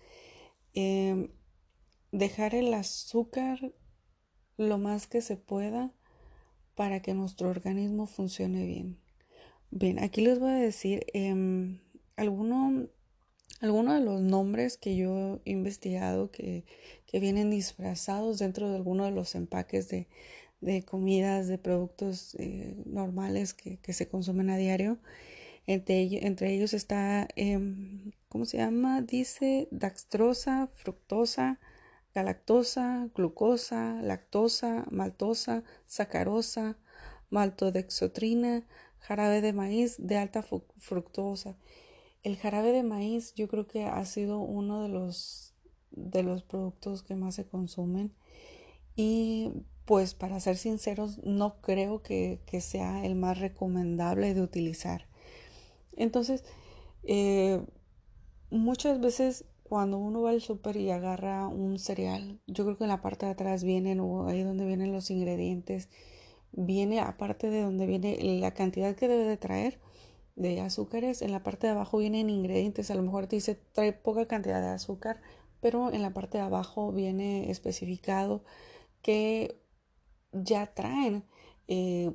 em, 0.75 1.31
dejar 2.13 2.55
el 2.55 2.73
azúcar 2.75 3.73
lo 4.57 4.79
más 4.79 5.07
que 5.07 5.21
se 5.21 5.37
pueda 5.37 5.93
para 6.75 7.01
que 7.03 7.15
nuestro 7.15 7.49
organismo 7.49 8.07
funcione 8.07 8.65
bien. 8.67 8.99
Bien, 9.71 9.99
aquí 9.99 10.21
les 10.23 10.39
voy 10.39 10.51
a 10.51 10.55
decir 10.55 11.05
eh, 11.13 11.81
alguno 12.17 12.89
algunos 13.61 13.95
de 13.95 14.05
los 14.05 14.21
nombres 14.21 14.77
que 14.77 14.97
yo 14.97 15.41
he 15.45 15.51
investigado 15.51 16.31
que, 16.31 16.65
vienen 17.13 17.51
disfrazados 17.51 18.39
dentro 18.39 18.69
de 18.69 18.77
algunos 18.77 19.07
de 19.07 19.13
los 19.13 19.35
empaques 19.35 19.89
de, 19.89 20.07
comidas, 20.85 21.49
de 21.49 21.59
productos 21.59 22.35
eh, 22.39 22.77
normales 22.87 23.55
que, 23.55 23.93
se 23.93 24.09
consumen 24.09 24.51
a 24.51 24.57
diario. 24.57 24.99
Entre, 25.67 26.55
ellos 26.55 26.73
está, 26.75 27.29
em, 27.37 28.13
¿cómo 28.29 28.45
se 28.45 28.59
llama? 28.59 29.03
Dice 29.03 29.69
daxtrosa, 29.71 30.69
fructosa, 30.75 31.59
galactosa, 32.15 33.09
glucosa, 33.15 34.01
lactosa, 34.03 34.87
maltosa, 34.91 35.65
sacarosa, 35.87 36.79
maltodexotrina, 37.31 38.65
jarabe 38.99 39.41
de 39.41 39.53
maíz 39.53 39.97
de 39.99 40.17
alta 40.17 40.43
fructosa. 40.79 41.57
El 42.23 42.37
jarabe 42.37 42.73
de 42.73 42.83
maíz 42.83 43.35
yo 43.35 43.49
creo 43.49 43.67
que 43.67 43.85
ha 43.85 44.05
sido 44.05 44.39
uno 44.41 44.83
de 44.83 44.89
los, 44.89 45.55
de 45.91 46.23
los 46.23 46.43
productos 46.43 47.03
que 47.03 47.15
más 47.15 47.35
se 47.35 47.47
consumen 47.47 48.13
y 48.97 49.53
pues 49.85 50.15
para 50.15 50.39
ser 50.41 50.57
sinceros 50.57 51.19
no 51.25 51.63
creo 51.63 52.03
que, 52.03 52.41
sea 52.61 53.07
el 53.07 53.15
más 53.15 53.39
recomendable 53.39 54.35
de 54.35 54.43
utilizar. 54.43 55.07
Entonces, 55.97 56.45
eh, 57.05 57.65
muchas 58.51 59.01
veces 59.01 59.47
cuando 59.63 59.99
uno 59.99 60.23
va 60.23 60.31
al 60.31 60.41
súper 60.41 60.77
y 60.77 60.91
agarra 60.91 61.47
un 61.47 61.79
cereal, 61.79 62.41
yo 62.47 62.65
creo 62.65 62.77
que 62.77 62.85
en 62.85 62.91
la 62.91 63.01
parte 63.01 63.27
de 63.27 63.33
atrás 63.33 63.65
vienen 63.65 64.01
o 64.01 64.27
ahí 64.27 64.43
donde 64.43 64.67
vienen 64.67 64.93
los 64.93 65.11
ingredientes, 65.11 65.89
viene 66.53 67.01
aparte 67.01 67.51
de 67.51 67.63
donde 67.63 67.87
viene 67.87 68.19
la 68.41 68.53
cantidad 68.53 68.95
que 68.95 69.09
debe 69.09 69.25
de 69.25 69.37
traer, 69.37 69.79
de 70.39 70.61
azúcares, 70.61 71.21
en 71.21 71.33
la 71.33 71.43
parte 71.43 71.67
de 71.67 71.73
abajo 71.73 71.99
vienen 71.99 72.31
ingredientes, 72.31 72.91
a 72.91 72.95
lo 72.95 73.03
mejor 73.03 73.27
te 73.27 73.37
dice 73.37 73.57
trae 73.73 73.93
poca 73.93 74.27
cantidad 74.27 74.61
de 74.61 74.69
azúcar, 74.69 75.21
pero 75.61 75.93
en 75.93 76.01
la 76.03 76.15
parte 76.15 76.39
de 76.39 76.45
abajo 76.45 76.93
viene 76.93 77.51
especificado 77.51 78.45
que 79.03 79.61
ya 80.33 80.73
traen, 80.75 81.25
eh, 81.67 82.13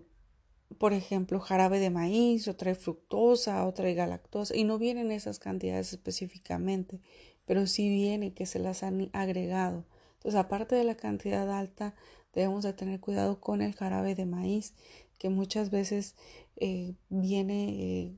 por 0.77 0.93
ejemplo, 0.93 1.39
jarabe 1.41 1.79
de 1.79 1.89
maíz, 1.89 2.47
o 2.47 2.55
trae 2.55 2.75
fructosa, 2.75 3.65
o 3.67 3.73
trae 3.73 3.93
galactosa, 3.93 4.55
y 4.55 4.63
no 4.63 4.79
vienen 4.79 5.11
esas 5.11 5.39
cantidades 5.39 5.91
específicamente, 5.91 7.01
pero 7.45 7.67
sí 7.67 7.89
viene 7.89 8.33
que 8.33 8.45
se 8.45 8.59
las 8.59 8.83
han 8.83 9.09
agregado. 9.11 9.85
Entonces, 10.15 10.39
aparte 10.39 10.75
de 10.75 10.85
la 10.85 10.95
cantidad 10.95 11.51
alta, 11.51 11.93
debemos 12.33 12.63
de 12.63 12.73
tener 12.73 13.01
cuidado 13.01 13.41
con 13.41 13.61
el 13.61 13.75
jarabe 13.75 14.15
de 14.15 14.25
maíz, 14.25 14.73
que 15.19 15.29
muchas 15.29 15.69
veces 15.69 16.15
eh, 16.57 16.95
viene 17.09 17.69
eh, 17.69 18.17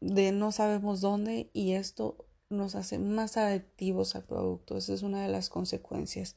de 0.00 0.32
no 0.32 0.52
sabemos 0.52 1.00
dónde 1.00 1.50
y 1.52 1.72
esto 1.72 2.26
nos 2.48 2.74
hace 2.74 2.98
más 2.98 3.36
adictivos 3.36 4.16
al 4.16 4.24
producto. 4.24 4.76
Esa 4.76 4.94
es 4.94 5.02
una 5.02 5.22
de 5.22 5.28
las 5.28 5.48
consecuencias. 5.48 6.36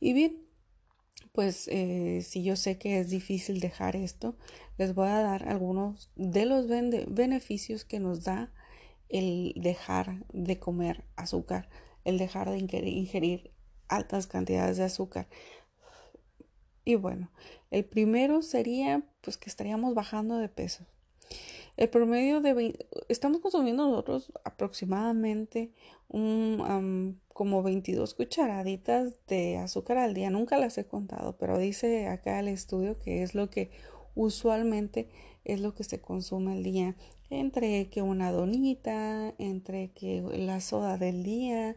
Y 0.00 0.12
bien, 0.12 0.42
pues 1.32 1.68
eh, 1.68 2.22
si 2.22 2.42
yo 2.42 2.56
sé 2.56 2.78
que 2.78 3.00
es 3.00 3.10
difícil 3.10 3.60
dejar 3.60 3.96
esto, 3.96 4.36
les 4.78 4.94
voy 4.94 5.08
a 5.08 5.20
dar 5.20 5.48
algunos 5.48 6.10
de 6.16 6.46
los 6.46 6.66
beneficios 6.68 7.84
que 7.84 8.00
nos 8.00 8.24
da 8.24 8.52
el 9.08 9.52
dejar 9.56 10.24
de 10.32 10.58
comer 10.58 11.04
azúcar, 11.16 11.68
el 12.04 12.18
dejar 12.18 12.50
de 12.50 12.58
ingerir 12.58 13.52
altas 13.88 14.26
cantidades 14.26 14.78
de 14.78 14.84
azúcar. 14.84 15.28
Y 16.84 16.96
bueno, 16.96 17.30
el 17.70 17.84
primero 17.84 18.42
sería 18.42 19.02
pues 19.20 19.36
que 19.36 19.48
estaríamos 19.48 19.94
bajando 19.94 20.38
de 20.38 20.48
peso. 20.48 20.84
El 21.76 21.88
promedio 21.88 22.40
de 22.40 22.86
estamos 23.08 23.40
consumiendo 23.40 23.88
nosotros 23.88 24.32
aproximadamente 24.44 25.72
un, 26.08 27.18
como 27.32 27.62
22 27.62 28.14
cucharaditas 28.14 29.14
de 29.26 29.56
azúcar 29.56 29.96
al 29.96 30.12
día. 30.12 30.30
Nunca 30.30 30.58
las 30.58 30.76
he 30.76 30.84
contado, 30.84 31.36
pero 31.38 31.58
dice 31.58 32.08
acá 32.08 32.40
el 32.40 32.48
estudio 32.48 32.98
que 32.98 33.22
es 33.22 33.34
lo 33.34 33.48
que 33.48 33.70
usualmente 34.14 35.08
es 35.44 35.60
lo 35.60 35.74
que 35.74 35.84
se 35.84 36.00
consume 36.00 36.52
al 36.52 36.62
día. 36.62 36.94
Entre 37.30 37.88
que 37.88 38.02
una 38.02 38.30
donita, 38.30 39.34
entre 39.38 39.92
que 39.92 40.20
la 40.20 40.60
soda 40.60 40.98
del 40.98 41.22
día, 41.22 41.76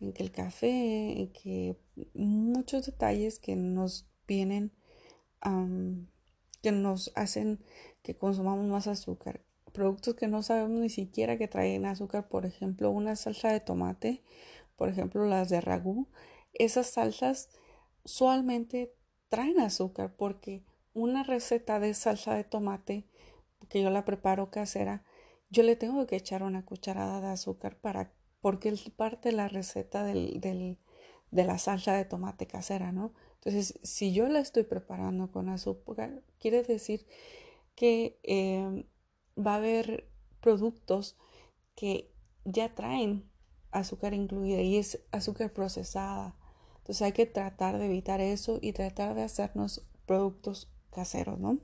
en 0.00 0.12
que 0.12 0.24
el 0.24 0.32
café, 0.32 1.20
en 1.20 1.28
que 1.28 1.76
muchos 2.14 2.86
detalles 2.86 3.38
que 3.38 3.54
nos 3.54 4.08
vienen, 4.26 4.72
que 6.62 6.72
nos 6.72 7.12
hacen 7.14 7.64
que 8.02 8.16
consumamos 8.16 8.66
más 8.66 8.86
azúcar. 8.86 9.42
Productos 9.72 10.14
que 10.14 10.26
no 10.26 10.42
sabemos 10.42 10.80
ni 10.80 10.88
siquiera 10.88 11.36
que 11.36 11.48
traen 11.48 11.86
azúcar, 11.86 12.28
por 12.28 12.46
ejemplo, 12.46 12.90
una 12.90 13.14
salsa 13.14 13.52
de 13.52 13.60
tomate, 13.60 14.24
por 14.76 14.88
ejemplo, 14.88 15.26
las 15.26 15.48
de 15.48 15.60
ragú. 15.60 16.08
Esas 16.54 16.86
salsas 16.88 17.50
usualmente 18.04 18.94
traen 19.28 19.60
azúcar 19.60 20.14
porque 20.16 20.64
una 20.94 21.22
receta 21.22 21.78
de 21.78 21.94
salsa 21.94 22.34
de 22.34 22.44
tomate 22.44 23.06
que 23.68 23.82
yo 23.82 23.90
la 23.90 24.04
preparo 24.04 24.50
casera, 24.50 25.04
yo 25.50 25.62
le 25.62 25.76
tengo 25.76 26.06
que 26.06 26.16
echar 26.16 26.42
una 26.42 26.64
cucharada 26.64 27.20
de 27.20 27.28
azúcar 27.28 27.76
para 27.76 28.12
porque 28.40 28.68
es 28.68 28.88
parte 28.90 29.30
de 29.30 29.36
la 29.36 29.48
receta 29.48 30.04
del, 30.04 30.40
de 30.40 31.44
la 31.44 31.58
salsa 31.58 31.94
de 31.94 32.04
tomate 32.04 32.46
casera, 32.46 32.92
¿no? 32.92 33.12
Entonces, 33.36 33.78
si 33.82 34.12
yo 34.12 34.28
la 34.28 34.40
estoy 34.40 34.64
preparando 34.64 35.30
con 35.30 35.48
azúcar, 35.48 36.22
quiere 36.38 36.62
decir 36.62 37.06
que 37.74 38.18
em, 38.22 38.84
va 39.38 39.54
a 39.54 39.56
haber 39.56 40.08
productos 40.40 41.16
que 41.74 42.10
ya 42.44 42.74
traen 42.74 43.30
azúcar 43.70 44.14
incluida 44.14 44.60
y 44.60 44.76
es 44.76 45.00
azúcar 45.12 45.52
procesada. 45.52 46.36
Entonces 46.78 47.02
hay 47.02 47.12
que 47.12 47.26
tratar 47.26 47.78
de 47.78 47.86
evitar 47.86 48.20
eso 48.20 48.58
y 48.62 48.72
tratar 48.72 49.14
de 49.14 49.22
hacernos 49.22 49.86
productos 50.06 50.70
caseros, 50.90 51.38
¿no? 51.38 51.58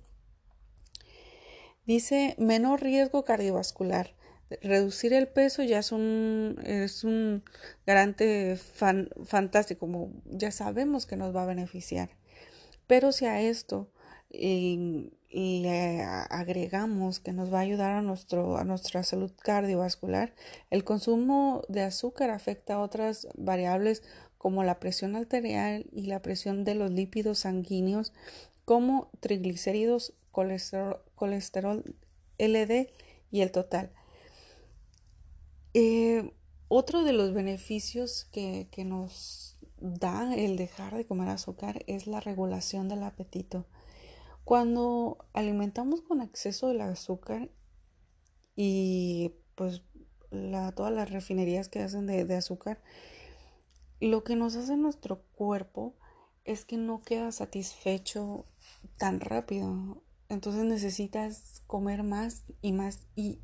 Dice 1.87 2.37
menor 2.39 2.83
riesgo 2.83 3.25
cardiovascular 3.25 4.15
reducir 4.63 5.13
el 5.13 5.29
peso 5.29 5.63
ya 5.63 5.79
es 5.79 5.93
un, 5.93 6.59
es 6.65 7.05
un 7.05 7.45
garante 7.87 8.57
fantástico, 8.57 10.11
ya 10.27 10.51
sabemos 10.51 11.07
que 11.07 11.17
nos 11.17 11.35
va 11.35 11.45
a 11.45 11.47
beneficiar. 11.47 12.11
Pero 12.87 13.13
si 13.13 13.27
a 13.27 13.41
esto 13.41 13.91
le 14.31 16.03
agregamos 16.03 17.21
que 17.21 17.33
nos 17.33 17.53
va 17.53 17.59
a 17.59 17.63
ayudar 17.63 17.93
a, 17.93 18.03
nuestro, 18.03 18.57
a 18.57 18.65
nuestra 18.65 19.03
salud 19.03 19.33
cardiovascular, 19.43 20.35
el 20.71 20.85
consumo 20.85 21.63
de 21.69 21.83
azúcar 21.83 22.31
afecta 22.31 22.75
a 22.75 22.81
otras 22.81 23.29
variables 23.35 24.03
como 24.39 24.65
la 24.65 24.81
presión 24.81 25.15
arterial 25.17 25.87
y 25.93 26.07
la 26.07 26.21
presión 26.21 26.65
de 26.65 26.75
los 26.75 26.91
lípidos 26.91 27.41
sanguíneos, 27.41 28.13
como 28.65 29.11
triglicéridos, 29.21 30.15
colesterol, 30.33 31.01
colesterol 31.15 31.85
LD 32.39 32.91
y 33.31 33.41
el 33.41 33.53
total. 33.53 33.91
Eh, 35.75 36.33
otro 36.69 37.05
de 37.05 37.13
los 37.13 37.33
beneficios 37.33 38.25
que, 38.33 38.69
que, 38.71 38.85
nos 38.85 39.59
da 39.79 40.35
el 40.35 40.57
dejar 40.57 40.97
de 40.97 41.07
comer 41.07 41.29
azúcar 41.29 41.83
es 41.87 42.07
la 42.07 42.21
regulación 42.21 42.89
del 42.89 43.03
apetito. 43.03 43.67
Cuando 44.45 45.19
alimentamos 45.33 46.03
con 46.03 46.21
exceso 46.21 46.69
del 46.69 46.81
azúcar 46.81 47.51
y 48.57 49.35
pues 49.55 49.83
todas 50.75 50.93
las 50.93 51.11
refinerías 51.11 51.69
que 51.69 51.81
hacen 51.81 52.07
de, 52.07 52.25
de 52.25 52.37
azúcar, 52.37 52.83
lo 54.01 54.25
que 54.25 54.35
nos 54.35 54.57
hace 54.57 54.77
nuestro 54.77 55.23
cuerpo 55.37 55.95
es 56.45 56.65
que 56.65 56.77
no 56.77 57.03
queda 57.03 57.31
satisfecho 57.33 58.47
tan 58.99 59.21
rápido. 59.21 60.03
Entonces 60.29 60.65
necesitas 60.65 61.63
comer 61.67 62.03
más 62.03 62.45
y 62.63 62.73
más 62.73 63.07
y 63.15 63.41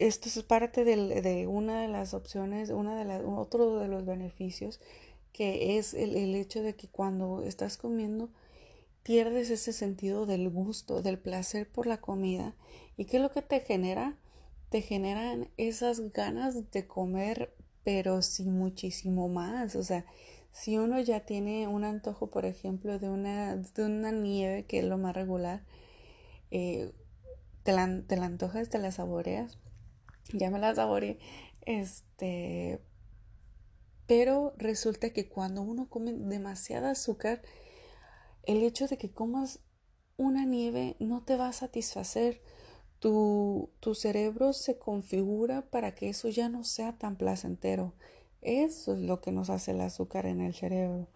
esto 0.00 0.28
es 0.28 0.42
parte 0.42 0.84
de 0.84 1.46
una 1.46 1.82
de 1.82 1.88
las 1.88 2.14
opciones, 2.14 2.70
una 2.70 3.04
de 3.04 3.24
otro 3.24 3.78
de 3.78 3.86
los 3.86 4.06
beneficios, 4.06 4.80
que 5.32 5.78
es 5.78 5.94
el, 5.94 6.16
el 6.16 6.34
hecho 6.34 6.62
de 6.62 6.74
que 6.74 6.88
cuando 6.88 7.42
estás 7.42 7.76
comiendo 7.76 8.30
pierdes 9.02 9.50
ese 9.50 9.72
sentido 9.72 10.26
del 10.26 10.48
gusto, 10.48 11.02
del 11.02 11.18
placer 11.18 11.68
por 11.68 11.86
la 11.86 12.00
comida. 12.00 12.54
¿Y 12.96 13.04
qué 13.04 13.18
es 13.18 13.22
lo 13.22 13.30
que 13.30 13.42
te 13.42 13.60
genera? 13.60 14.16
Te 14.70 14.82
generan 14.82 15.48
esas 15.56 16.12
ganas 16.12 16.70
de 16.70 16.86
comer, 16.86 17.52
pero 17.84 18.22
sí 18.22 18.44
muchísimo 18.44 19.28
más. 19.28 19.76
O 19.76 19.82
sea, 19.82 20.06
si 20.52 20.78
uno 20.78 21.00
ya 21.00 21.20
tiene 21.20 21.68
un 21.68 21.84
antojo, 21.84 22.28
por 22.28 22.44
ejemplo, 22.46 22.98
de 22.98 23.08
una, 23.08 23.56
de 23.56 23.84
una 23.84 24.12
nieve, 24.12 24.64
que 24.64 24.78
es 24.80 24.84
lo 24.84 24.98
más 24.98 25.14
regular, 25.14 25.62
eh, 26.50 26.92
te, 27.64 27.72
la, 27.72 28.02
te 28.06 28.16
la 28.16 28.26
antojas, 28.26 28.68
te 28.68 28.78
la 28.78 28.92
saboreas, 28.92 29.58
ya 30.32 30.50
me 30.50 30.58
la 30.58 30.74
saboreé. 30.74 31.18
Este, 31.66 32.80
pero 34.06 34.54
resulta 34.56 35.10
que 35.10 35.28
cuando 35.28 35.62
uno 35.62 35.88
come 35.88 36.12
demasiada 36.12 36.90
azúcar, 36.90 37.42
el 38.44 38.62
hecho 38.62 38.86
de 38.86 38.98
que 38.98 39.12
comas 39.12 39.60
una 40.16 40.44
nieve 40.44 40.96
no 40.98 41.22
te 41.22 41.36
va 41.36 41.48
a 41.48 41.52
satisfacer. 41.52 42.42
Tu, 42.98 43.70
tu 43.80 43.94
cerebro 43.94 44.52
se 44.52 44.78
configura 44.78 45.62
para 45.70 45.94
que 45.94 46.10
eso 46.10 46.28
ya 46.28 46.50
no 46.50 46.64
sea 46.64 46.98
tan 46.98 47.16
placentero. 47.16 47.94
Eso 48.42 48.94
es 48.94 49.00
lo 49.00 49.20
que 49.20 49.32
nos 49.32 49.48
hace 49.48 49.70
el 49.70 49.80
azúcar 49.80 50.26
en 50.26 50.42
el 50.42 50.54
cerebro. 50.54 51.08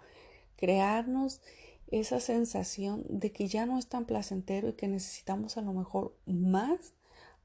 Crearnos 0.56 1.42
esa 1.88 2.20
sensación 2.20 3.04
de 3.08 3.32
que 3.32 3.48
ya 3.48 3.66
no 3.66 3.78
es 3.78 3.88
tan 3.88 4.06
placentero 4.06 4.68
y 4.68 4.72
que 4.72 4.88
necesitamos 4.88 5.56
a 5.56 5.62
lo 5.62 5.72
mejor 5.72 6.16
más 6.26 6.94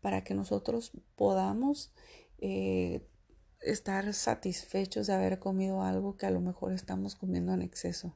para 0.02 0.24
que 0.24 0.34
nosotros 0.34 0.92
podamos 1.16 1.92
eh, 2.40 3.06
estar 3.62 4.14
satisfechos 4.14 5.08
de 5.08 5.14
haber 5.14 5.40
comido 5.40 5.84
algo 5.84 6.18
que 6.18 6.26
a 6.26 6.32
lo 6.32 6.42
mejor 6.42 6.74
estamos 6.74 7.16
comiendo 7.16 7.54
en 7.54 7.62
exceso. 7.62 8.16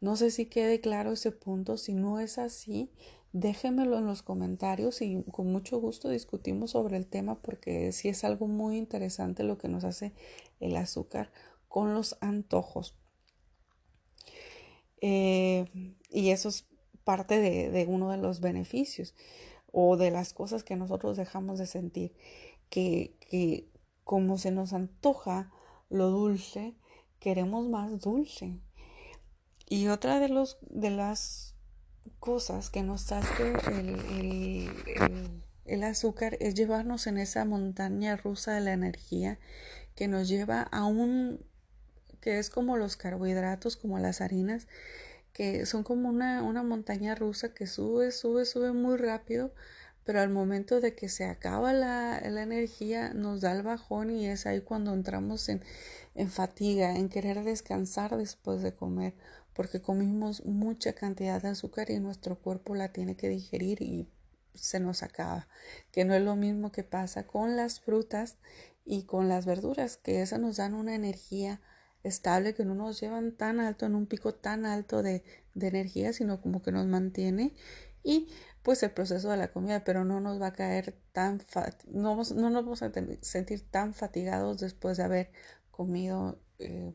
No 0.00 0.16
sé 0.16 0.30
si 0.30 0.46
quede 0.46 0.80
claro 0.80 1.12
ese 1.12 1.32
punto. 1.32 1.76
Si 1.76 1.94
no 1.94 2.20
es 2.20 2.38
así, 2.38 2.92
déjenmelo 3.32 3.98
en 3.98 4.06
los 4.06 4.22
comentarios 4.22 5.02
y 5.02 5.24
con 5.32 5.50
mucho 5.50 5.80
gusto 5.80 6.08
discutimos 6.08 6.72
sobre 6.72 6.96
el 6.96 7.06
tema 7.06 7.40
porque 7.40 7.92
sí 7.92 8.08
es 8.08 8.24
algo 8.24 8.46
muy 8.46 8.76
interesante 8.76 9.42
lo 9.42 9.58
que 9.58 9.68
nos 9.68 9.84
hace 9.84 10.12
el 10.60 10.76
azúcar 10.76 11.32
con 11.68 11.94
los 11.94 12.16
antojos. 12.20 12.96
Eh, 15.00 15.64
y 16.10 16.30
eso 16.30 16.48
es 16.48 16.66
parte 17.04 17.38
de 17.38 17.86
uno 17.88 18.10
de 18.10 18.18
los 18.18 18.40
beneficios 18.40 19.14
o 19.72 19.96
de 19.96 20.10
las 20.10 20.32
cosas 20.32 20.64
que 20.64 20.76
nosotros 20.76 21.16
dejamos 21.16 21.58
de 21.58 21.66
sentir, 21.66 22.14
que, 22.70 23.16
que 23.20 23.68
como 24.04 24.38
se 24.38 24.50
nos 24.50 24.72
antoja 24.72 25.52
lo 25.90 26.10
dulce, 26.10 26.74
queremos 27.20 27.68
más 27.68 28.00
dulce. 28.00 28.58
Y 29.66 29.88
otra 29.88 30.18
de, 30.18 30.28
los, 30.28 30.58
de 30.62 30.90
las 30.90 31.54
cosas 32.18 32.70
que 32.70 32.82
nos 32.82 33.12
hace 33.12 33.52
el, 33.70 35.42
el, 35.66 35.84
azúcar 35.84 36.36
es 36.40 36.54
llevarnos 36.54 37.06
en 37.06 37.18
esa 37.18 37.44
montaña 37.44 38.16
rusa 38.16 38.54
de 38.54 38.60
la 38.60 38.72
energía 38.72 39.38
que 39.94 40.08
nos 40.08 40.28
lleva 40.28 40.62
a 40.62 40.84
un 40.86 41.44
que 42.20 42.38
es 42.38 42.50
como 42.50 42.76
los 42.76 42.96
carbohidratos, 42.96 43.76
como 43.76 43.98
las 43.98 44.20
harinas, 44.20 44.66
que 45.38 45.66
son 45.66 45.84
como 45.84 46.08
una, 46.08 46.42
una 46.42 46.64
montaña 46.64 47.14
rusa 47.14 47.54
que 47.54 47.68
sube, 47.68 48.10
sube, 48.10 48.44
sube 48.44 48.72
muy 48.72 48.96
rápido, 48.96 49.54
pero 50.02 50.20
al 50.20 50.30
momento 50.30 50.80
de 50.80 50.96
que 50.96 51.08
se 51.08 51.26
acaba 51.26 51.72
la, 51.72 52.20
la 52.28 52.42
energía 52.42 53.14
nos 53.14 53.42
da 53.42 53.52
el 53.52 53.62
bajón 53.62 54.10
y 54.10 54.26
es 54.26 54.46
ahí 54.46 54.62
cuando 54.62 54.92
entramos 54.92 55.48
en, 55.48 55.62
en 56.16 56.28
fatiga, 56.28 56.96
en 56.96 57.08
querer 57.08 57.44
descansar 57.44 58.16
después 58.16 58.62
de 58.62 58.74
comer, 58.74 59.14
porque 59.54 59.80
comimos 59.80 60.44
mucha 60.44 60.94
cantidad 60.94 61.40
de 61.40 61.50
azúcar 61.50 61.88
y 61.90 62.00
nuestro 62.00 62.40
cuerpo 62.40 62.74
la 62.74 62.88
tiene 62.88 63.16
que 63.16 63.28
digerir 63.28 63.80
y 63.80 64.08
se 64.54 64.80
nos 64.80 65.04
acaba, 65.04 65.46
que 65.92 66.04
no 66.04 66.14
es 66.14 66.22
lo 66.22 66.34
mismo 66.34 66.72
que 66.72 66.82
pasa 66.82 67.28
con 67.28 67.54
las 67.54 67.78
frutas 67.78 68.38
y 68.84 69.04
con 69.04 69.28
las 69.28 69.46
verduras, 69.46 69.98
que 69.98 70.20
esas 70.20 70.40
nos 70.40 70.56
dan 70.56 70.74
una 70.74 70.96
energía 70.96 71.60
estable, 72.08 72.54
que 72.54 72.64
no 72.64 72.74
nos 72.74 73.00
llevan 73.00 73.32
tan 73.32 73.60
alto, 73.60 73.86
en 73.86 73.94
un 73.94 74.06
pico 74.06 74.34
tan 74.34 74.66
alto 74.66 75.02
de, 75.02 75.22
de 75.54 75.68
energía, 75.68 76.12
sino 76.12 76.40
como 76.40 76.62
que 76.62 76.72
nos 76.72 76.86
mantiene 76.86 77.54
y 78.02 78.28
pues 78.62 78.82
el 78.82 78.90
proceso 78.90 79.30
de 79.30 79.36
la 79.36 79.48
comida, 79.48 79.84
pero 79.84 80.04
no 80.04 80.20
nos 80.20 80.40
va 80.40 80.48
a 80.48 80.52
caer 80.52 80.94
tan, 81.12 81.42
no, 81.86 82.16
no 82.16 82.50
nos 82.50 82.64
vamos 82.64 82.82
a 82.82 82.92
sentir 83.22 83.70
tan 83.70 83.94
fatigados 83.94 84.60
después 84.60 84.96
de 84.96 85.04
haber 85.04 85.30
comido 85.70 86.40
eh, 86.58 86.92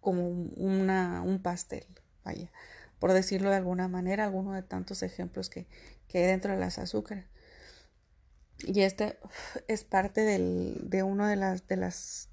como 0.00 0.28
una, 0.28 1.22
un 1.22 1.42
pastel, 1.42 1.86
vaya, 2.24 2.50
por 2.98 3.12
decirlo 3.12 3.50
de 3.50 3.56
alguna 3.56 3.88
manera, 3.88 4.24
alguno 4.24 4.52
de 4.52 4.62
tantos 4.62 5.02
ejemplos 5.02 5.50
que, 5.50 5.66
que 6.08 6.18
hay 6.18 6.26
dentro 6.26 6.52
de 6.52 6.58
las 6.58 6.78
azúcares. 6.78 7.26
Y 8.58 8.80
este 8.80 9.18
es 9.68 9.84
parte 9.84 10.22
del, 10.22 10.90
de 10.90 11.04
uno 11.04 11.26
de 11.26 11.36
las, 11.36 11.68
de 11.68 11.76
las 11.76 12.28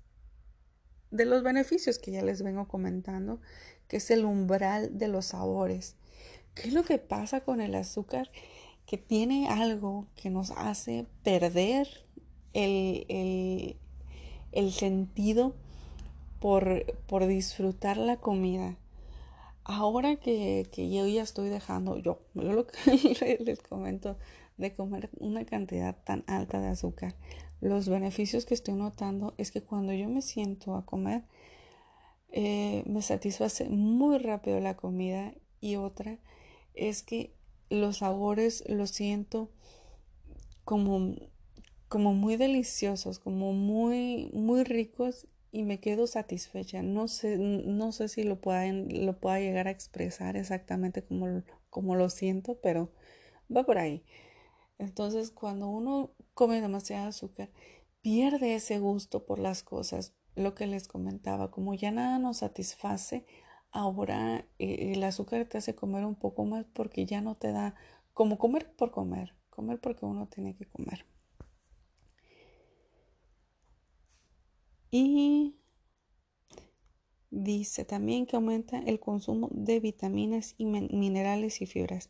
de 1.16 1.26
los 1.26 1.44
beneficios 1.44 2.00
que 2.00 2.12
ya 2.12 2.24
les 2.24 2.42
vengo 2.42 2.68
comentando, 2.68 3.40
que 3.88 3.98
es 3.98 4.12
el 4.12 4.26
umbral 4.26 4.98
de 4.98 5.08
los 5.08 5.28
sabores. 5.28 5.96
¿Qué 6.54 6.68
es 6.68 6.74
lo 6.74 6.84
que 6.84 6.98
pasa 6.98 7.42
con 7.42 7.62
el 7.62 7.76
azúcar? 7.76 8.32
Que 8.86 8.98
tiene 8.98 9.48
algo 9.48 10.08
que 10.16 10.30
nos 10.30 10.52
hace 10.52 11.06
perder 11.24 11.88
el, 12.54 13.78
el, 14.52 14.72
sentido 14.72 15.56
por, 16.40 16.86
por, 17.08 17.28
disfrutar 17.28 17.98
la 17.98 18.18
comida. 18.18 18.78
Ahora 19.64 20.16
que, 20.16 20.68
que, 20.72 20.90
yo 20.90 21.08
ya 21.08 21.24
estoy 21.24 21.50
dejando, 21.50 21.98
yo, 21.98 22.22
yo 22.36 22.54
lo 22.54 22.68
que 22.68 23.40
les 23.46 23.60
comento, 23.60 24.18
de 24.58 24.74
comer 24.74 25.10
una 25.20 25.46
cantidad 25.46 25.98
tan 26.04 26.24
alta 26.28 26.62
de 26.62 26.68
azúcar, 26.68 27.16
los 27.62 27.90
beneficios 27.90 28.46
que 28.46 28.54
estoy 28.54 28.76
notando 28.76 29.34
es 29.38 29.52
que 29.52 29.62
cuando 29.62 29.94
yo 29.94 30.08
me 30.10 30.22
siento 30.22 30.76
a 30.76 30.86
comer, 30.86 31.24
eh, 32.30 32.84
me 32.86 33.02
satisface 33.02 33.70
muy 33.70 34.18
rápido 34.18 34.60
la 34.60 34.76
comida 34.76 35.34
y 35.62 35.78
otra 35.78 36.20
es 36.74 37.02
que 37.02 37.34
los 37.70 37.98
sabores 37.98 38.64
los 38.68 38.92
siento 38.92 39.50
como, 40.64 41.16
como 41.88 42.14
muy 42.14 42.36
deliciosos, 42.36 43.20
como 43.20 43.54
muy, 43.54 44.30
muy 44.34 44.64
ricos 44.64 45.28
y 45.52 45.64
me 45.64 45.80
quedo 45.80 46.08
satisfecha. 46.08 46.84
No 46.84 47.08
sé, 47.08 47.38
no 47.38 47.92
sé 47.92 48.10
si 48.10 48.24
lo, 48.24 48.42
pueden, 48.42 49.06
lo 49.06 49.18
pueda 49.18 49.40
llegar 49.40 49.68
a 49.68 49.72
expresar 49.72 50.36
exactamente 50.36 51.04
como, 51.04 51.44
como 51.70 51.96
lo 51.96 52.10
siento, 52.10 52.60
pero 52.62 52.92
va 53.56 53.64
por 53.64 53.78
ahí. 53.78 54.04
Entonces, 54.78 55.32
cuando 55.32 55.68
uno 55.68 56.12
come 56.34 56.62
demasiado 56.62 57.08
azúcar, 57.08 57.50
pierde 58.02 58.56
ese 58.56 58.80
gusto 58.80 59.26
por 59.26 59.40
las 59.40 59.64
cosas. 59.64 60.14
Lo 60.36 60.54
que 60.54 60.68
les 60.68 60.88
comentaba, 60.88 61.52
como 61.52 61.74
ya 61.74 61.92
nada 61.92 62.20
nos 62.20 62.38
satisface, 62.38 63.26
ahora 63.72 64.46
eh, 64.60 64.94
el 64.94 65.04
azúcar 65.04 65.46
te 65.46 65.58
hace 65.58 65.76
comer 65.76 66.06
un 66.06 66.16
poco 66.16 66.46
más 66.46 66.66
porque 66.74 67.06
ya 67.06 67.22
no 67.22 67.36
te 67.36 67.52
da 67.52 67.76
como 68.14 68.38
comer 68.38 68.74
por 68.76 68.92
comer, 68.92 69.36
comer 69.50 69.80
porque 69.80 70.06
uno 70.06 70.28
tiene 70.28 70.56
que 70.56 70.66
comer. 70.66 71.06
Y 74.92 75.56
dice 77.32 77.84
también 77.84 78.26
que 78.26 78.38
aumenta 78.38 78.80
el 78.80 79.00
consumo 79.00 79.50
de 79.52 79.80
vitaminas 79.80 80.56
y 80.58 80.66
minerales 80.66 81.62
y 81.62 81.66
fibras. 81.66 82.10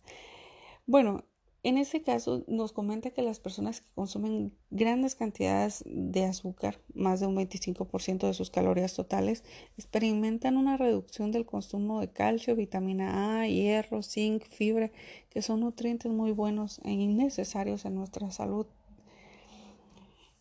Bueno, 0.86 1.25
en 1.65 1.80
este 1.80 2.04
caso 2.04 2.43
nos 2.47 2.73
comenta 2.73 3.10
que 3.10 3.23
las 3.23 3.39
personas 3.39 3.82
que 3.82 3.88
consumen 3.95 4.54
grandes 4.69 5.15
cantidades 5.15 5.84
de 5.88 6.23
azúcar, 6.23 6.80
más 6.93 7.19
de 7.19 7.25
un 7.25 7.36
25% 7.36 8.28
de 8.28 8.36
sus 8.36 8.51
calorías 8.51 8.93
totales, 8.93 9.43
experimentan 9.75 10.58
una 10.58 10.78
reducción 10.78 11.32
del 11.32 11.47
consumo 11.47 12.01
de 12.01 12.12
calcio, 12.12 12.56
vitamina 12.56 13.41
A, 13.41 13.47
hierro, 13.47 14.04
zinc, 14.04 14.43
fibra, 14.43 14.91
que 15.32 15.41
son 15.41 15.62
nutrientes 15.62 16.12
muy 16.12 16.32
buenos 16.32 16.80
e 16.84 16.91
innecesarios 16.91 17.86
en 17.86 17.95
nuestra 17.95 18.30
salud. 18.30 18.67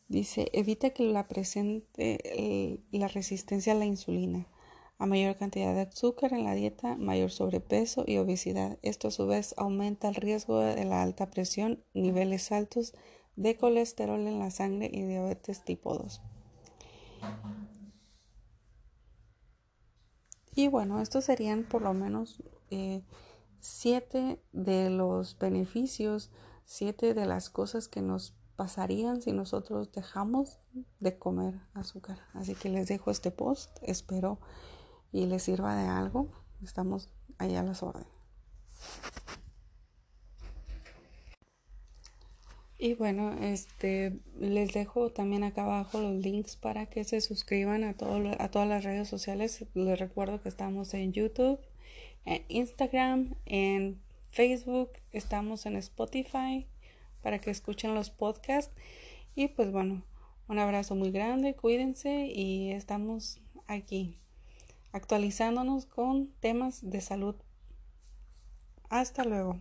Dice, 0.08 0.50
evita 0.52 0.90
que 0.90 1.04
la 1.04 1.26
presente 1.26 2.82
la 2.92 3.08
resistencia 3.08 3.72
a 3.72 3.76
la 3.76 3.86
insulina 3.86 4.46
a 4.98 5.06
mayor 5.06 5.36
cantidad 5.36 5.74
de 5.74 5.82
azúcar 5.82 6.32
en 6.32 6.44
la 6.44 6.54
dieta, 6.54 6.96
mayor 6.96 7.30
sobrepeso 7.30 8.04
y 8.06 8.18
obesidad. 8.18 8.78
Esto 8.82 9.08
a 9.08 9.10
su 9.10 9.26
vez 9.26 9.54
aumenta 9.56 10.08
el 10.08 10.14
riesgo 10.14 10.60
de 10.60 10.84
la 10.84 11.02
alta 11.02 11.30
presión, 11.30 11.84
niveles 11.94 12.52
altos 12.52 12.94
de 13.36 13.56
colesterol 13.56 14.26
en 14.26 14.38
la 14.38 14.50
sangre 14.50 14.90
y 14.92 15.02
diabetes 15.02 15.64
tipo 15.64 15.94
2. 15.94 16.22
Y 20.54 20.68
bueno, 20.68 21.00
estos 21.00 21.24
serían 21.24 21.64
por 21.64 21.82
lo 21.82 21.94
menos 21.94 22.42
eh, 22.70 23.02
siete 23.58 24.40
de 24.52 24.90
los 24.90 25.36
beneficios, 25.38 26.30
siete 26.64 27.14
de 27.14 27.26
las 27.26 27.50
cosas 27.50 27.88
que 27.88 28.02
nos 28.02 28.36
pasarían 28.54 29.20
si 29.20 29.32
nosotros 29.32 29.90
dejamos 29.90 30.60
de 31.00 31.18
comer 31.18 31.60
azúcar. 31.72 32.18
Así 32.34 32.54
que 32.54 32.68
les 32.68 32.86
dejo 32.86 33.10
este 33.10 33.32
post. 33.32 33.76
Espero 33.82 34.38
y 35.14 35.26
les 35.26 35.44
sirva 35.44 35.76
de 35.76 35.86
algo, 35.86 36.28
estamos 36.60 37.08
ahí 37.38 37.54
a 37.54 37.62
las 37.62 37.84
órdenes. 37.84 38.08
Y 42.78 42.94
bueno, 42.94 43.32
este 43.40 44.18
les 44.40 44.74
dejo 44.74 45.10
también 45.10 45.44
acá 45.44 45.62
abajo 45.62 46.00
los 46.00 46.16
links 46.16 46.56
para 46.56 46.86
que 46.86 47.04
se 47.04 47.20
suscriban 47.20 47.84
a, 47.84 47.96
todo, 47.96 48.20
a 48.40 48.50
todas 48.50 48.68
las 48.68 48.82
redes 48.82 49.08
sociales. 49.08 49.64
Les 49.74 50.00
recuerdo 50.00 50.42
que 50.42 50.48
estamos 50.48 50.92
en 50.94 51.12
YouTube, 51.12 51.60
en 52.24 52.44
Instagram, 52.48 53.36
en 53.46 54.02
Facebook, 54.26 54.90
estamos 55.12 55.64
en 55.64 55.76
Spotify 55.76 56.66
para 57.22 57.38
que 57.38 57.52
escuchen 57.52 57.94
los 57.94 58.10
podcasts. 58.10 58.74
Y 59.36 59.46
pues 59.46 59.70
bueno, 59.70 60.02
un 60.48 60.58
abrazo 60.58 60.96
muy 60.96 61.12
grande, 61.12 61.54
cuídense 61.54 62.26
y 62.26 62.72
estamos 62.72 63.40
aquí 63.68 64.18
actualizándonos 64.94 65.86
con 65.86 66.28
temas 66.38 66.88
de 66.88 67.00
salud. 67.00 67.34
Hasta 68.88 69.24
luego. 69.24 69.60